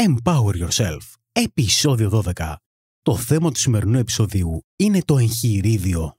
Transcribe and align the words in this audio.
Empower 0.00 0.54
Yourself, 0.62 0.98
επεισόδιο 1.32 2.22
12. 2.36 2.54
Το 3.02 3.16
θέμα 3.16 3.50
του 3.50 3.58
σημερινού 3.58 3.98
επεισοδίου 3.98 4.60
είναι 4.76 5.00
το 5.04 5.18
εγχειρίδιο. 5.18 6.14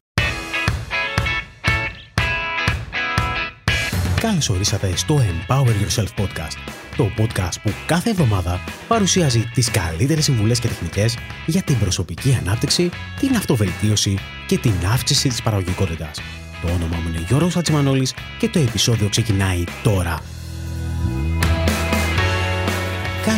Καλώς 4.19 4.49
ορίσατε 4.49 4.95
στο 4.95 5.17
Empower 5.17 5.67
Yourself 5.67 6.23
Podcast, 6.23 6.57
το 6.97 7.09
podcast 7.17 7.61
που 7.63 7.71
κάθε 7.85 8.09
εβδομάδα 8.09 8.59
παρουσιάζει 8.87 9.43
τις 9.53 9.71
καλύτερες 9.71 10.23
συμβουλές 10.23 10.59
και 10.59 10.67
τεχνικές 10.67 11.17
για 11.45 11.61
την 11.61 11.79
προσωπική 11.79 12.33
ανάπτυξη, 12.33 12.89
την 13.19 13.35
αυτοβελτίωση 13.35 14.17
και 14.47 14.57
την 14.57 14.73
αύξηση 14.93 15.29
της 15.29 15.41
παραγωγικότητας. 15.41 16.19
Το 16.61 16.67
όνομά 16.67 16.97
μου 16.97 17.09
είναι 17.09 17.25
Γιώργος 17.27 17.57
Ατσιμανόλης 17.57 18.13
και 18.39 18.49
το 18.49 18.59
επεισόδιο 18.59 19.09
ξεκινάει 19.09 19.63
τώρα. 19.83 20.34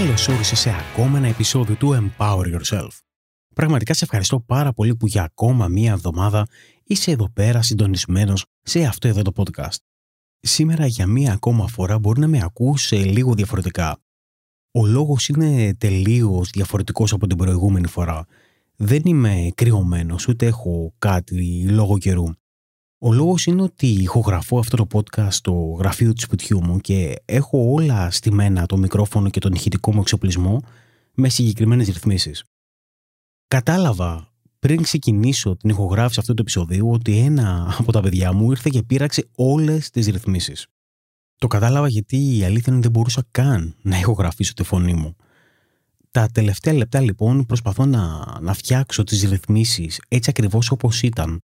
Καλώς 0.08 0.28
όρισε 0.28 0.56
σε 0.56 0.70
ακόμα 0.70 1.18
ένα 1.18 1.28
επεισόδιο 1.28 1.76
του 1.76 2.12
Empower 2.18 2.44
Yourself. 2.44 2.88
Πραγματικά 3.56 3.94
σε 3.94 4.04
ευχαριστώ 4.04 4.40
πάρα 4.40 4.74
πολύ 4.74 4.96
που 4.96 5.08
για 5.08 5.24
ακόμα 5.24 5.68
μία 5.68 5.92
εβδομάδα 5.92 6.48
είσαι 6.84 7.12
εδώ 7.12 7.30
πέρα 7.34 7.62
συντονισμένος 7.62 8.46
σε 8.62 8.84
αυτό 8.84 9.08
εδώ 9.08 9.22
το 9.22 9.32
podcast. 9.36 9.76
Σήμερα 10.40 10.86
για 10.86 11.08
μία 11.08 11.34
ακόμα 11.34 11.68
φορά 11.68 12.00
μπορεί 12.00 12.20
να 12.20 12.28
με 12.28 12.42
ακούς 12.44 12.92
λίγο 12.92 13.34
διαφορετικά. 13.34 13.98
Ο 14.72 14.86
λόγος 14.86 15.28
είναι 15.28 15.76
τελείως 15.76 16.50
διαφορετικός 16.50 17.14
από 17.14 17.28
την 17.28 17.38
προηγούμενη 17.38 17.88
φορά. 17.88 18.26
Δεν 18.76 19.02
είμαι 19.06 19.50
κρυωμένος 19.56 20.28
ούτε 20.28 20.46
έχω 20.46 20.94
κάτι 21.00 21.68
λόγω 21.70 21.98
καιρού. 21.98 22.26
Ο 23.00 23.14
λόγος 23.14 23.46
είναι 23.46 23.62
ότι 23.62 23.88
ηχογραφώ 23.88 24.60
αυτό 24.60 24.78
το 24.78 24.88
podcast 24.94 25.32
στο 25.32 25.76
γραφείο 25.80 26.14
του 26.14 26.22
σπιτιού 26.22 26.64
μου 26.64 26.80
και 26.80 27.16
έχω 27.26 27.72
όλα 27.72 28.12
στημένα 28.12 28.66
το 28.66 28.78
μικρόφωνο 28.78 29.30
και 29.30 29.40
τον 29.40 29.54
ηχητικό 29.54 29.94
μου 29.94 30.00
εξοπλισμό 30.00 30.64
με 31.14 31.30
συγκεκριμένες 31.30 31.88
ρυθμίσεις. 31.88 32.44
Κατάλαβα 33.48 34.32
πριν 34.60 34.82
ξεκινήσω 34.82 35.56
την 35.58 35.70
ηχογράφηση 35.70 36.20
αυτού 36.20 36.34
του 36.34 36.42
επεισοδίου 36.42 36.92
ότι 36.92 37.18
ένα 37.18 37.76
από 37.80 37.92
τα 37.92 38.02
παιδιά 38.02 38.34
μου 38.34 38.52
ήρθε 38.52 38.70
και 38.70 38.84
πείραξε 38.84 39.28
όλες 39.36 39.90
τις 39.90 40.08
ρυθμίσεις. 40.08 40.68
Το 41.36 41.48
κατάλαβα 41.48 41.88
γιατί 41.88 42.38
η 42.38 42.44
αλήθεια 42.44 42.74
είναι 42.74 42.82
δεν 42.82 42.92
μπορούσα 42.92 43.24
καν 43.32 43.76
να 43.82 44.00
ηχογραφήσω 44.00 44.54
τη 44.54 44.64
φωνή 44.64 44.94
μου. 44.94 45.16
Τα 46.12 46.28
τελευταία 46.28 46.74
λεπτά 46.74 47.00
λοιπόν 47.00 47.46
προσπαθώ 47.46 47.86
να, 47.86 48.24
να 48.42 48.54
φτιάξω 48.54 49.04
τις 49.04 49.30
ρυθμίσεις 49.30 50.02
έτσι 50.08 50.30
ακριβώς 50.30 50.72
όπως 50.72 51.02
ήταν 51.02 51.40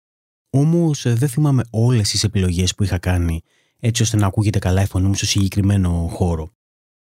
Όμως 0.50 1.05
ε, 1.05 1.14
δεν 1.14 1.30
θυμάμαι 1.30 1.64
όλες 1.69 2.09
τις 2.09 2.23
επιλογές 2.23 2.75
που 2.75 2.83
είχα 2.83 2.97
κάνει 2.97 3.42
έτσι 3.80 4.02
ώστε 4.02 4.17
να 4.17 4.28
ακούγεται 4.28 4.59
καλά 4.59 4.81
η 4.81 4.86
φωνή 4.86 5.08
μου 5.08 5.14
στο 5.14 5.25
συγκεκριμένο 5.25 6.08
χώρο. 6.11 6.52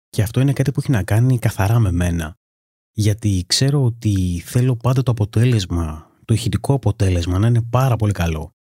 Και 0.09 0.21
αυτό 0.21 0.39
είναι 0.39 0.53
κάτι 0.53 0.71
που 0.71 0.79
έχει 0.79 0.91
να 0.91 1.03
κάνει 1.03 1.39
καθαρά 1.39 1.79
με 1.79 1.91
μένα. 1.91 2.37
Γιατί 2.91 3.43
ξέρω 3.47 3.83
ότι 3.83 4.41
θέλω 4.45 4.75
πάντα 4.75 5.03
το 5.03 5.11
αποτέλεσμα, 5.11 6.11
το 6.25 6.33
ηχητικό 6.33 6.73
αποτέλεσμα 6.73 7.39
να 7.39 7.47
είναι 7.47 7.61
πάρα 7.61 7.95
πολύ 7.95 8.11
καλό. 8.11 8.55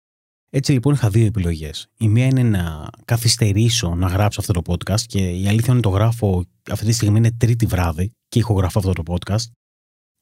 Έτσι 0.49 0.71
λοιπόν 0.71 0.93
είχα 0.93 1.09
δύο 1.09 1.25
επιλογές. 1.25 1.87
Η 1.97 2.07
μία 2.07 2.25
είναι 2.25 2.43
να 2.43 2.89
καθυστερήσω 3.05 3.95
να 3.95 4.07
γράψω 4.07 4.39
αυτό 4.39 4.53
το 4.53 4.61
podcast 4.73 5.01
και 5.01 5.29
η 5.29 5.47
αλήθεια 5.47 5.73
είναι 5.73 5.81
το 5.81 5.89
γράφω 5.89 6.45
αυτή 6.69 6.85
τη 6.85 6.91
στιγμή 6.91 7.17
είναι 7.17 7.31
τρίτη 7.31 7.65
βράδυ 7.65 8.11
και 8.27 8.39
ηχογραφώ 8.39 8.79
αυτό 8.79 8.93
το 8.93 9.03
podcast. 9.07 9.45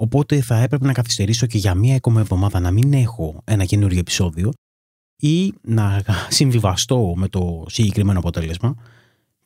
Οπότε 0.03 0.41
θα 0.41 0.55
έπρεπε 0.55 0.85
να 0.85 0.93
καθυστερήσω 0.93 1.45
και 1.45 1.57
για 1.57 1.75
μία 1.75 1.95
ακόμα 1.95 2.19
εβδομάδα 2.19 2.59
να 2.59 2.71
μην 2.71 2.93
έχω 2.93 3.41
ένα 3.43 3.65
καινούριο 3.65 3.99
επεισόδιο 3.99 4.51
ή 5.15 5.53
να 5.61 6.03
συμβιβαστώ 6.29 7.13
με 7.15 7.27
το 7.27 7.65
συγκεκριμένο 7.67 8.19
αποτέλεσμα 8.19 8.75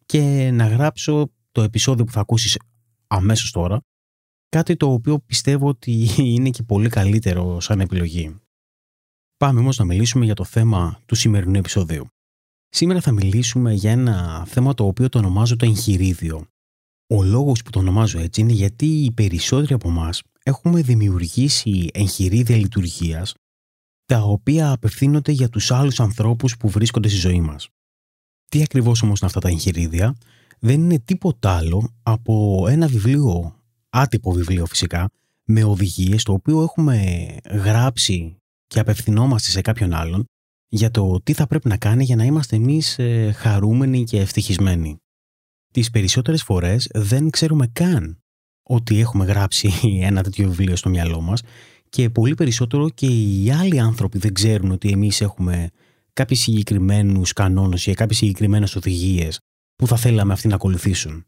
και 0.06 0.50
να 0.54 0.68
γράψω 0.68 1.32
το 1.52 1.62
επεισόδιο 1.62 2.06
που 2.06 2.12
θα 2.12 2.20
ακούσεις 2.20 2.60
αμέσως 3.08 3.52
τώρα 3.52 3.82
κάτι 4.50 4.76
το 4.76 4.92
οποίο 4.92 5.20
πιστεύω 5.20 5.68
ότι 5.68 6.10
είναι 6.34 6.50
και 6.50 6.64
πολύ 6.64 6.90
καλύτερο 6.90 7.60
σαν 7.60 7.80
επιλογή. 7.80 8.36
Πάμε 9.38 9.60
όμως 9.60 9.78
να 9.78 9.86
μιλήσουμε 9.86 10.26
για 10.26 10.36
το 10.36 10.44
θέμα 10.44 11.00
του 11.06 11.16
σημερινού 11.16 11.58
επεισοδίου. 11.58 12.08
Σήμερα 12.70 13.02
θα 13.02 13.12
μιλήσουμε 13.12 13.74
για 13.74 13.92
ένα 13.92 14.46
θέμα 14.48 14.74
το 14.74 14.86
οποίο 14.86 15.10
το 15.10 15.18
ονομάζω 15.18 15.56
το 15.56 15.66
εγχειρίδιο. 15.66 16.48
Ο 17.08 17.24
λόγος 17.24 17.62
που 17.62 17.70
το 17.70 17.80
ονομάζω 17.80 18.20
έτσι 18.20 18.42
είναι 18.42 18.54
γιατί 18.54 18.86
οι 18.86 19.12
περισσότεροι 19.12 19.74
από 19.74 19.90
εμάς 19.90 20.22
έχουμε 20.48 20.82
δημιουργήσει 20.82 21.90
εγχειρίδια 21.94 22.56
λειτουργίας 22.58 23.34
τα 24.06 24.22
οποία 24.22 24.72
απευθύνονται 24.72 25.32
για 25.32 25.50
τους 25.50 25.72
άλλους 25.72 26.00
ανθρώπους 26.00 26.58
που 26.58 26.70
βρίσκονται 26.70 27.08
στη 27.08 27.18
ζωή 27.18 27.42
μας. 27.42 27.70
Τι 28.46 28.62
ακριβώς 28.62 29.02
όμως 29.02 29.20
είναι 29.20 29.28
αυτά 29.28 29.40
τα 29.40 29.50
εγχειρίδια, 29.50 30.16
δεν 30.60 30.84
είναι 30.84 31.00
τίποτα 31.00 31.56
άλλο 31.56 31.94
από 32.04 32.66
ένα 32.70 32.88
βιβλίο, 32.88 33.60
άτυπο 33.90 34.32
βιβλίο 34.32 34.66
φυσικά, 34.66 35.10
με 35.44 35.64
οδηγίες 35.64 36.24
το 36.24 36.34
οποίο 36.34 36.62
έχουμε 36.62 37.28
γράψει 37.50 38.38
και 38.68 38.80
απευθυνόμαστε 38.80 39.50
σε 39.50 39.62
κάποιον 39.62 39.94
άλλον 39.94 40.26
για 40.68 40.92
το 40.92 41.22
τι 41.24 41.34
θα 41.34 41.48
πρέπει 41.48 41.68
να 41.68 41.78
κάνει 41.78 42.04
για 42.04 42.16
να 42.16 42.24
είμαστε 42.24 42.56
εμείς 42.56 43.00
ε, 43.00 43.32
χαρούμενοι 43.32 44.04
και 44.04 44.20
ευτυχισμένοι. 44.20 44.98
Τις 45.74 45.90
περισσότερες 45.90 46.44
φορές 46.44 46.90
δεν 46.94 47.30
ξέρουμε 47.30 47.68
καν 47.68 48.20
ότι 48.68 49.00
έχουμε 49.00 49.26
γράψει 49.26 49.74
ένα 50.10 50.24
τέτοιο 50.24 50.48
βιβλίο 50.48 50.76
στο 50.76 50.90
μυαλό 50.90 51.22
μας 51.22 51.42
και 51.90 52.10
πολύ 52.10 52.36
περισσότερο 52.36 52.90
και 52.90 53.06
οι 53.06 53.52
άλλοι 53.52 53.80
άνθρωποι 53.80 54.18
δεν 54.18 54.34
ξέρουν 54.34 54.72
ότι 54.72 54.90
εμείς 54.90 55.22
έχουμε 55.22 55.70
κάποιους 56.14 56.40
συγκεκριμένους 56.40 57.34
κανόνες 57.34 57.86
ή 57.86 57.94
κάποιες 57.94 58.18
συγκεκριμένες 58.18 58.76
οδηγίες 58.76 59.40
που 59.76 59.88
θα 59.88 59.96
θέλαμε 59.96 60.34
αυτοί 60.34 60.48
να 60.48 60.56
ακολουθήσουν. 60.56 61.26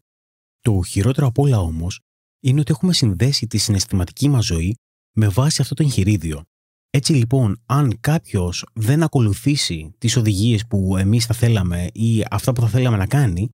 Το 0.62 0.82
χειρότερο 0.84 1.28
απ' 1.28 1.40
όλα 1.40 1.60
όμως 1.60 2.00
είναι 2.40 2.60
ότι 2.60 2.72
έχουμε 2.72 2.94
συνδέσει 2.94 3.48
τη 3.48 3.58
συναισθηματική 3.58 4.30
μας 4.30 4.46
ζωή 4.46 4.76
με 5.16 5.28
βάση 5.28 5.62
αυτό 5.62 5.74
το 5.74 5.84
εγχειρίδιο. 5.84 6.44
Έτσι 6.90 7.14
λοιπόν, 7.14 7.62
αν 7.66 8.00
κάποιος 8.00 8.66
δεν 8.74 9.04
ακολουθήσει 9.04 9.96
τις 9.98 10.16
οδηγίες 10.16 10.68
που 10.68 10.98
εμείς 10.98 11.26
θα 11.26 11.34
θέλαμε 11.34 11.88
ή 11.94 12.26
αυτά 12.30 12.54
που 12.54 12.62
θα 12.62 12.68
θέλαμε 12.68 12.98
να 12.98 13.06
κάνει, 13.06 13.50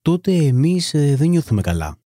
τότε 0.00 0.36
εμείς 0.36 0.94
ε, 0.94 1.16
δεν 1.16 1.28
νιώθουμε 1.28 1.60
καλά. 1.60 2.01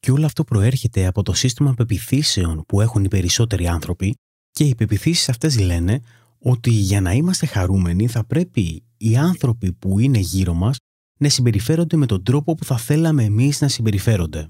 Και 0.00 0.10
όλο 0.10 0.26
αυτό 0.26 0.44
προέρχεται 0.44 1.06
από 1.06 1.22
το 1.22 1.32
σύστημα 1.32 1.74
πεπιθήσεων 1.74 2.64
που 2.68 2.80
έχουν 2.80 3.04
οι 3.04 3.08
περισσότεροι 3.08 3.66
άνθρωποι 3.66 4.14
και 4.50 4.64
οι 4.64 4.74
πεπιθήσεις 4.74 5.28
αυτές 5.28 5.58
λένε 5.58 6.00
ότι 6.38 6.70
για 6.70 7.00
να 7.00 7.12
είμαστε 7.12 7.46
χαρούμενοι 7.46 8.06
θα 8.06 8.24
πρέπει 8.24 8.82
οι 8.96 9.16
άνθρωποι 9.16 9.72
που 9.72 9.98
είναι 9.98 10.18
γύρω 10.18 10.54
μας 10.54 10.76
να 11.18 11.28
συμπεριφέρονται 11.28 11.96
με 11.96 12.06
τον 12.06 12.22
τρόπο 12.22 12.54
που 12.54 12.64
θα 12.64 12.76
θέλαμε 12.76 13.24
εμείς 13.24 13.60
να 13.60 13.68
συμπεριφέρονται. 13.68 14.48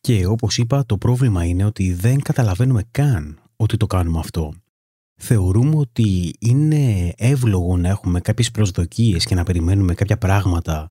Και 0.00 0.26
όπως 0.26 0.58
είπα 0.58 0.86
το 0.86 0.98
πρόβλημα 0.98 1.44
είναι 1.44 1.64
ότι 1.64 1.92
δεν 1.92 2.20
καταλαβαίνουμε 2.20 2.82
καν 2.90 3.42
ότι 3.56 3.76
το 3.76 3.86
κάνουμε 3.86 4.18
αυτό. 4.18 4.54
Θεωρούμε 5.20 5.76
ότι 5.76 6.34
είναι 6.38 7.12
εύλογο 7.16 7.76
να 7.76 7.88
έχουμε 7.88 8.20
κάποιες 8.20 8.50
προσδοκίες 8.50 9.24
και 9.24 9.34
να 9.34 9.42
περιμένουμε 9.42 9.94
κάποια 9.94 10.18
πράγματα 10.18 10.86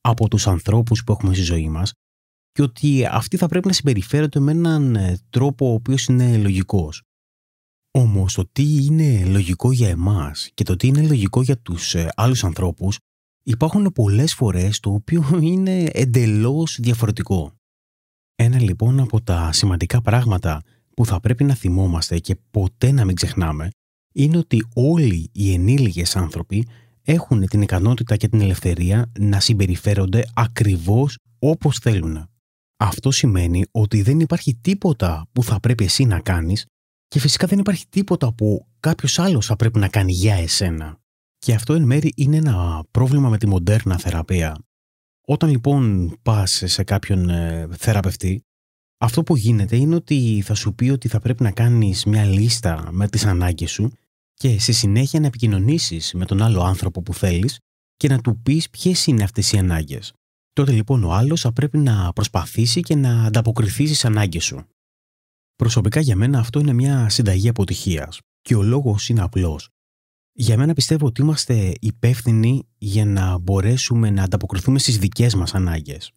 από 0.00 0.28
τους 0.28 0.46
ανθρώπους 0.46 1.04
που 1.04 1.12
έχουμε 1.12 1.34
στη 1.34 1.42
ζωή 1.42 1.68
μας 1.68 1.92
και 2.54 2.62
ότι 2.62 3.06
αυτοί 3.06 3.36
θα 3.36 3.46
πρέπει 3.46 3.66
να 3.66 3.72
συμπεριφέρονται 3.72 4.40
με 4.40 4.50
έναν 4.50 4.96
ε, 4.96 5.18
τρόπο 5.30 5.70
ο 5.70 5.72
οποίος 5.72 6.04
είναι 6.04 6.36
λογικός. 6.36 7.02
Όμως 7.90 8.34
το 8.34 8.48
τι 8.52 8.84
είναι 8.84 9.24
λογικό 9.26 9.72
για 9.72 9.88
εμάς 9.88 10.50
και 10.54 10.64
το 10.64 10.76
τι 10.76 10.86
είναι 10.86 11.02
λογικό 11.02 11.42
για 11.42 11.58
τους 11.58 11.94
ε, 11.94 12.08
άλλους 12.16 12.44
ανθρώπους 12.44 12.98
υπάρχουν 13.42 13.92
πολλές 13.92 14.34
φορές 14.34 14.80
το 14.80 14.90
οποίο 14.90 15.24
είναι 15.52 15.84
εντελώς 15.92 16.78
διαφορετικό. 16.80 17.52
Ένα 18.34 18.60
λοιπόν 18.60 19.00
από 19.00 19.22
τα 19.22 19.52
σημαντικά 19.52 20.00
πράγματα 20.00 20.62
που 20.96 21.06
θα 21.06 21.20
πρέπει 21.20 21.44
να 21.44 21.54
θυμόμαστε 21.54 22.18
και 22.18 22.36
ποτέ 22.50 22.92
να 22.92 23.04
μην 23.04 23.14
ξεχνάμε 23.14 23.68
είναι 24.14 24.36
ότι 24.36 24.66
όλοι 24.74 25.30
οι 25.32 25.52
ενήλικες 25.52 26.16
άνθρωποι 26.16 26.68
έχουν 27.02 27.46
την 27.46 27.62
ικανότητα 27.62 28.16
και 28.16 28.28
την 28.28 28.40
ελευθερία 28.40 29.12
να 29.18 29.40
συμπεριφέρονται 29.40 30.24
ακριβώς 30.34 31.18
όπως 31.38 31.78
θέλουν. 31.78 32.28
Αυτό 32.76 33.10
σημαίνει 33.10 33.64
ότι 33.70 34.02
δεν 34.02 34.20
υπάρχει 34.20 34.54
τίποτα 34.54 35.26
που 35.32 35.42
θα 35.42 35.60
πρέπει 35.60 35.84
εσύ 35.84 36.04
να 36.04 36.20
κάνεις 36.20 36.66
και 37.08 37.20
φυσικά 37.20 37.46
δεν 37.46 37.58
υπάρχει 37.58 37.86
τίποτα 37.88 38.32
που 38.32 38.66
κάποιος 38.80 39.18
άλλος 39.18 39.46
θα 39.46 39.56
πρέπει 39.56 39.78
να 39.78 39.88
κάνει 39.88 40.12
για 40.12 40.34
εσένα. 40.34 40.98
Και 41.38 41.54
αυτό 41.54 41.72
εν 41.72 41.82
μέρει 41.82 42.12
είναι 42.16 42.36
ένα 42.36 42.84
πρόβλημα 42.90 43.28
με 43.28 43.38
τη 43.38 43.46
μοντέρνα 43.46 43.98
θεραπεία. 43.98 44.56
Όταν 45.26 45.50
λοιπόν 45.50 46.12
πας 46.22 46.62
σε 46.64 46.82
κάποιον 46.82 47.28
ε, 47.28 47.68
θεραπευτή, 47.76 48.44
αυτό 48.98 49.22
που 49.22 49.36
γίνεται 49.36 49.76
είναι 49.76 49.94
ότι 49.94 50.42
θα 50.44 50.54
σου 50.54 50.74
πει 50.74 50.88
ότι 50.88 51.08
θα 51.08 51.18
πρέπει 51.18 51.42
να 51.42 51.50
κάνεις 51.50 52.04
μια 52.04 52.24
λίστα 52.24 52.88
με 52.90 53.08
τις 53.08 53.24
ανάγκες 53.24 53.70
σου 53.70 53.92
και 54.34 54.58
στη 54.58 54.72
συνέχεια 54.72 55.20
να 55.20 55.26
επικοινωνήσεις 55.26 56.14
με 56.14 56.24
τον 56.24 56.42
άλλο 56.42 56.62
άνθρωπο 56.62 57.02
που 57.02 57.14
θέλεις 57.14 57.58
και 57.96 58.08
να 58.08 58.20
του 58.20 58.40
πεις 58.42 58.70
ποιες 58.70 59.06
είναι 59.06 59.22
αυτές 59.22 59.52
οι 59.52 59.58
ανάγκες. 59.58 60.12
Τότε 60.54 60.72
λοιπόν 60.72 61.04
ο 61.04 61.12
άλλος 61.12 61.40
θα 61.40 61.52
πρέπει 61.52 61.78
να 61.78 62.12
προσπαθήσει 62.12 62.80
και 62.80 62.94
να 62.94 63.24
ανταποκριθεί 63.24 63.86
στις 63.86 64.04
ανάγκες 64.04 64.44
σου. 64.44 64.66
Προσωπικά 65.56 66.00
για 66.00 66.16
μένα 66.16 66.38
αυτό 66.38 66.58
είναι 66.58 66.72
μια 66.72 67.08
συνταγή 67.08 67.48
αποτυχίας 67.48 68.20
και 68.40 68.54
ο 68.54 68.62
λόγος 68.62 69.08
είναι 69.08 69.20
απλός. 69.20 69.68
Για 70.32 70.56
μένα 70.56 70.72
πιστεύω 70.72 71.06
ότι 71.06 71.22
είμαστε 71.22 71.72
υπεύθυνοι 71.80 72.68
για 72.78 73.04
να 73.04 73.38
μπορέσουμε 73.38 74.10
να 74.10 74.22
ανταποκριθούμε 74.22 74.78
στις 74.78 74.98
δικές 74.98 75.34
μας 75.34 75.54
ανάγκες. 75.54 76.12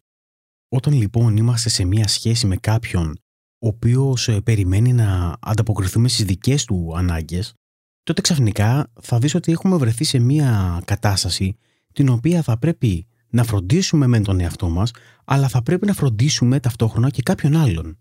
Όταν 0.68 0.92
λοιπόν 0.92 1.36
είμαστε 1.36 1.68
σε 1.68 1.84
μία 1.84 2.08
σχέση 2.08 2.46
με 2.46 2.56
κάποιον 2.56 3.18
ο 3.58 3.68
οποίος 3.68 4.28
ε, 4.28 4.40
περιμένει 4.40 4.92
να 4.92 5.36
ανταποκριθούμε 5.40 6.08
στις 6.08 6.24
δικές 6.24 6.64
του 6.64 6.92
ανάγκες, 6.96 7.54
τότε 8.02 8.20
ξαφνικά 8.20 8.92
θα 9.00 9.18
δεις 9.18 9.34
ότι 9.34 9.52
έχουμε 9.52 9.76
βρεθεί 9.76 10.04
σε 10.04 10.18
μία 10.18 10.82
κατάσταση 10.84 11.56
την 11.92 12.08
οποία 12.08 12.42
θα 12.42 12.58
πρέπει 12.58 13.07
να 13.30 13.44
φροντίσουμε 13.44 14.06
με 14.06 14.20
τον 14.20 14.40
εαυτό 14.40 14.68
μας, 14.68 14.90
αλλά 15.24 15.48
θα 15.48 15.62
πρέπει 15.62 15.86
να 15.86 15.92
φροντίσουμε 15.92 16.60
ταυτόχρονα 16.60 17.10
και 17.10 17.22
κάποιον 17.22 17.56
άλλον. 17.56 17.98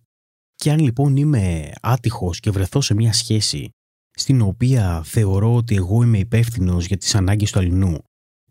Και 0.56 0.72
αν 0.72 0.80
λοιπόν 0.80 1.16
είμαι 1.16 1.72
άτυχος 1.82 2.40
και 2.40 2.52
βρεθώ 2.52 2.82
σε 2.82 2.94
μία 2.94 3.14
σχέση 3.14 3.70
στην 4.12 4.42
οποία 4.42 5.02
θεωρώ 5.06 5.56
ότι 5.56 5.76
εγώ 5.76 6.04
είμαι 6.04 6.18
υπεύθυνος 6.18 6.86
για 6.86 6.98
τις 6.98 7.16
ανάγκες 7.16 7.52
του 7.52 7.60
αλληνού 7.60 7.98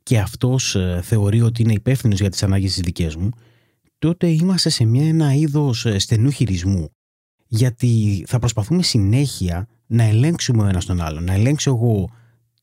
και 0.03 0.19
αυτός 0.19 0.75
ε, 0.75 1.01
θεωρεί 1.05 1.41
ότι 1.41 1.63
είναι 1.63 1.73
υπεύθυνος 1.73 2.21
για 2.21 2.31
τις 2.31 2.43
ανάγκες 2.43 2.73
της 2.73 2.83
δικές 2.83 3.17
μου, 3.17 3.31
τότε 3.99 4.27
είμαστε 4.27 4.69
σε 4.69 4.85
μια, 4.85 5.09
ένα 5.09 5.35
είδος 5.35 5.87
ε, 5.87 5.99
στενού 5.99 6.31
χειρισμού. 6.31 6.89
Γιατί 7.47 8.25
θα 8.27 8.39
προσπαθούμε 8.39 8.83
συνέχεια 8.83 9.69
να 9.87 10.03
ελέγξουμε 10.03 10.63
ο 10.63 10.67
ένας 10.67 10.85
τον 10.85 11.01
άλλον. 11.01 11.25
Να 11.25 11.33
ελέγξω 11.33 11.71
εγώ 11.71 12.11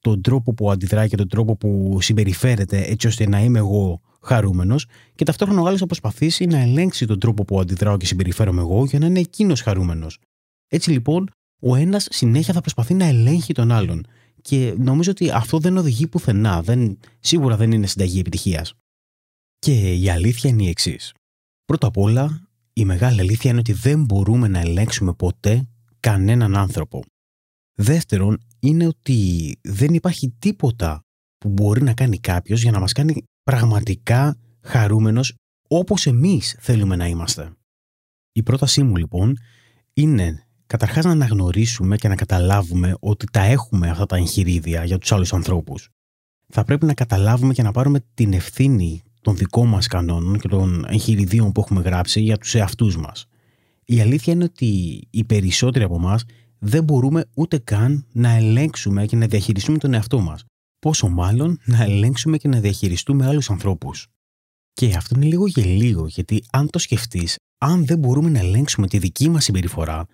τον 0.04 0.22
τρόπο 0.22 0.54
που 0.54 0.72
αντιδράει 0.72 1.08
και 1.08 1.18
τον 1.18 1.28
τρόπο 1.28 1.56
που 1.56 1.98
συμπεριφέρεται 2.02 2.82
έτσι 2.82 3.08
ώστε 3.08 3.28
να 3.28 3.40
είμαι 3.40 3.60
εγώ 3.60 4.02
χαρούμενος, 4.22 4.86
και 5.16 5.26
ταυτόχρονα 5.26 5.62
ο 5.62 5.68
άλλο 5.68 5.78
θα 5.78 5.86
προσπαθήσει 5.86 6.46
να 6.46 6.58
ελέγξει 6.58 7.06
τον 7.06 7.20
τρόπο 7.20 7.44
που 7.44 7.60
αντιδράω 7.60 7.98
και 7.98 8.06
συμπεριφέρομαι 8.06 8.62
εγώ 8.62 8.86
για 8.86 9.00
να 9.00 9.06
είναι 9.06 9.20
εκείνος 9.20 9.62
χαρούμενος. 9.62 10.20
Έτσι 10.68 10.92
λοιπόν, 10.92 11.30
ο 11.60 11.76
ένας 11.76 12.08
συνέχεια 12.12 12.54
θα 12.54 12.62
προσπαθεί 12.62 12.94
να 12.94 13.06
ελέγχει 13.06 13.54
τον 13.54 13.72
άλλον. 13.72 14.06
Και 14.42 14.76
νομίζω 14.78 15.12
ότι 15.12 15.30
αυτό 15.30 15.58
δεν 15.60 15.78
οδηγεί 15.78 16.08
πουθενά. 16.08 16.62
Δεν, 16.62 17.00
σίγουρα 17.20 17.58
δεν 17.58 17.72
είναι 17.72 17.88
συνταγή 17.88 18.20
επιτυχίας. 18.20 18.74
Και 19.60 19.94
η 19.94 20.10
αλήθεια 20.10 20.50
είναι 20.50 20.64
η 20.64 20.68
εξής. 20.68 21.14
Πρώτα 21.66 21.88
απ' 21.88 21.98
όλα, 21.98 22.48
η 22.74 22.86
μεγάλη 22.86 23.20
αλήθεια 23.20 23.50
είναι 23.50 23.60
ότι 23.60 23.74
δεν 23.74 24.04
μπορούμε 24.04 24.48
να 24.48 24.60
ελέγξουμε 24.60 25.14
ποτέ 25.14 25.68
κανέναν 26.00 26.58
άνθρωπο. 26.58 27.04
Δεύτερον, 27.74 28.40
είναι 28.64 28.88
ότι 28.88 29.52
δεν 29.62 29.94
υπάρχει 29.94 30.36
τίποτα 30.40 31.02
που 31.38 31.50
μπορεί 31.50 31.82
να 31.82 31.94
κάνει 31.94 32.20
κάποιος 32.20 32.62
για 32.62 32.72
να 32.72 32.80
μας 32.80 32.92
κάνει 32.92 33.24
πραγματικά 33.44 34.38
χαρούμενος 34.62 35.36
όπως 35.68 36.06
εμείς 36.06 36.58
θέλουμε 36.60 36.96
να 36.96 37.08
είμαστε. 37.08 37.52
Η 38.32 38.44
πρότασή 38.44 38.84
μου 38.84 38.96
λοιπόν 38.96 39.38
είναι 39.94 40.48
καταρχάς 40.66 41.06
να 41.06 41.12
αναγνωρίσουμε 41.12 41.96
και 41.96 42.08
να 42.08 42.16
καταλάβουμε 42.16 42.96
ότι 43.00 43.26
τα 43.32 43.42
έχουμε 43.42 43.90
αυτά 43.90 44.06
τα 44.06 44.16
εγχειρίδια 44.16 44.84
για 44.84 44.98
τους 44.98 45.12
άλλους 45.12 45.34
ανθρώπους. 45.34 45.90
Θα 46.48 46.64
πρέπει 46.64 46.86
να 46.86 46.94
καταλάβουμε 46.94 47.54
και 47.54 47.64
να 47.64 47.72
πάρουμε 47.72 48.06
την 48.14 48.34
ευθύνη 48.34 49.04
των 49.22 49.36
δικών 49.36 49.68
μας 49.68 49.88
κανόνων 49.88 50.40
και 50.40 50.48
των 50.48 50.86
εγχειριδίων 50.88 51.52
που 51.52 51.62
έχουμε 51.62 51.82
γράψει 51.82 52.22
για 52.22 52.38
τους 52.38 52.56
εαυτούς 52.56 52.98
μας. 52.98 53.28
Η 53.86 54.02
αλήθεια 54.02 54.34
είναι 54.34 54.44
ότι 54.44 55.02
οι 55.10 55.24
περισσότεροι 55.24 55.86
από 55.86 55.96
εμάς 55.96 56.24
δεν 56.66 56.84
μπορούμε 56.84 57.26
ούτε 57.34 57.58
καν 57.58 58.06
να 58.12 58.30
ελέγξουμε 58.30 59.06
και 59.06 59.16
να 59.16 59.28
διαχειριστούμε 59.28 59.78
τον 59.78 59.94
εαυτό 59.94 60.20
μας. 60.20 60.44
Πόσο 60.80 61.10
μάλλον 61.10 61.60
να 61.66 61.84
ελέγξουμε 61.84 62.38
και 62.38 62.48
να 62.48 62.60
διαχειριστούμε 62.60 63.26
άλλους 63.26 63.50
ανθρώπους. 63.50 64.08
Και 64.74 64.94
αυτό 64.96 65.16
είναι 65.16 65.26
λίγο 65.26 65.48
γελίο, 65.48 66.06
γιατί 66.08 66.44
αν 66.52 66.70
το 66.70 66.80
σκεφτείς, 66.80 67.36
αν 67.58 67.86
δεν 67.86 68.00
μπορούμε 68.00 68.30
να 68.30 68.40
ελέγξουμε 68.40 68.88
τη 68.88 68.98
δική 68.98 69.30
μας 69.30 69.44
συμπεριφορά, 69.44 70.06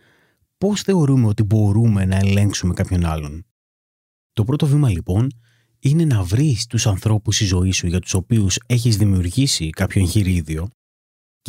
πώς 0.57 0.81
θεωρούμε 0.81 1.27
ότι 1.27 1.43
μπορούμε 1.43 2.05
να 2.05 2.15
ελέγξουμε 2.15 2.73
κάποιον 2.73 3.05
άλλον; 3.05 3.45
Το 4.33 4.43
πρώτο 4.43 4.67
βήμα 4.67 4.89
λοιπόν 4.89 5.31
είναι 5.79 6.05
να 6.05 6.23
βρεις 6.23 6.65
τους 6.67 6.87
ανθρώπους 6.87 7.35
στη 7.35 7.45
ζωή 7.45 7.71
σου 7.71 7.87
για 7.87 7.99
τους 7.99 8.13
οποίους 8.13 8.59
έχεις 8.65 8.97
δημιουργήσει 8.97 9.69
κάποιο 9.69 10.01
εγχειρίδιο 10.01 10.69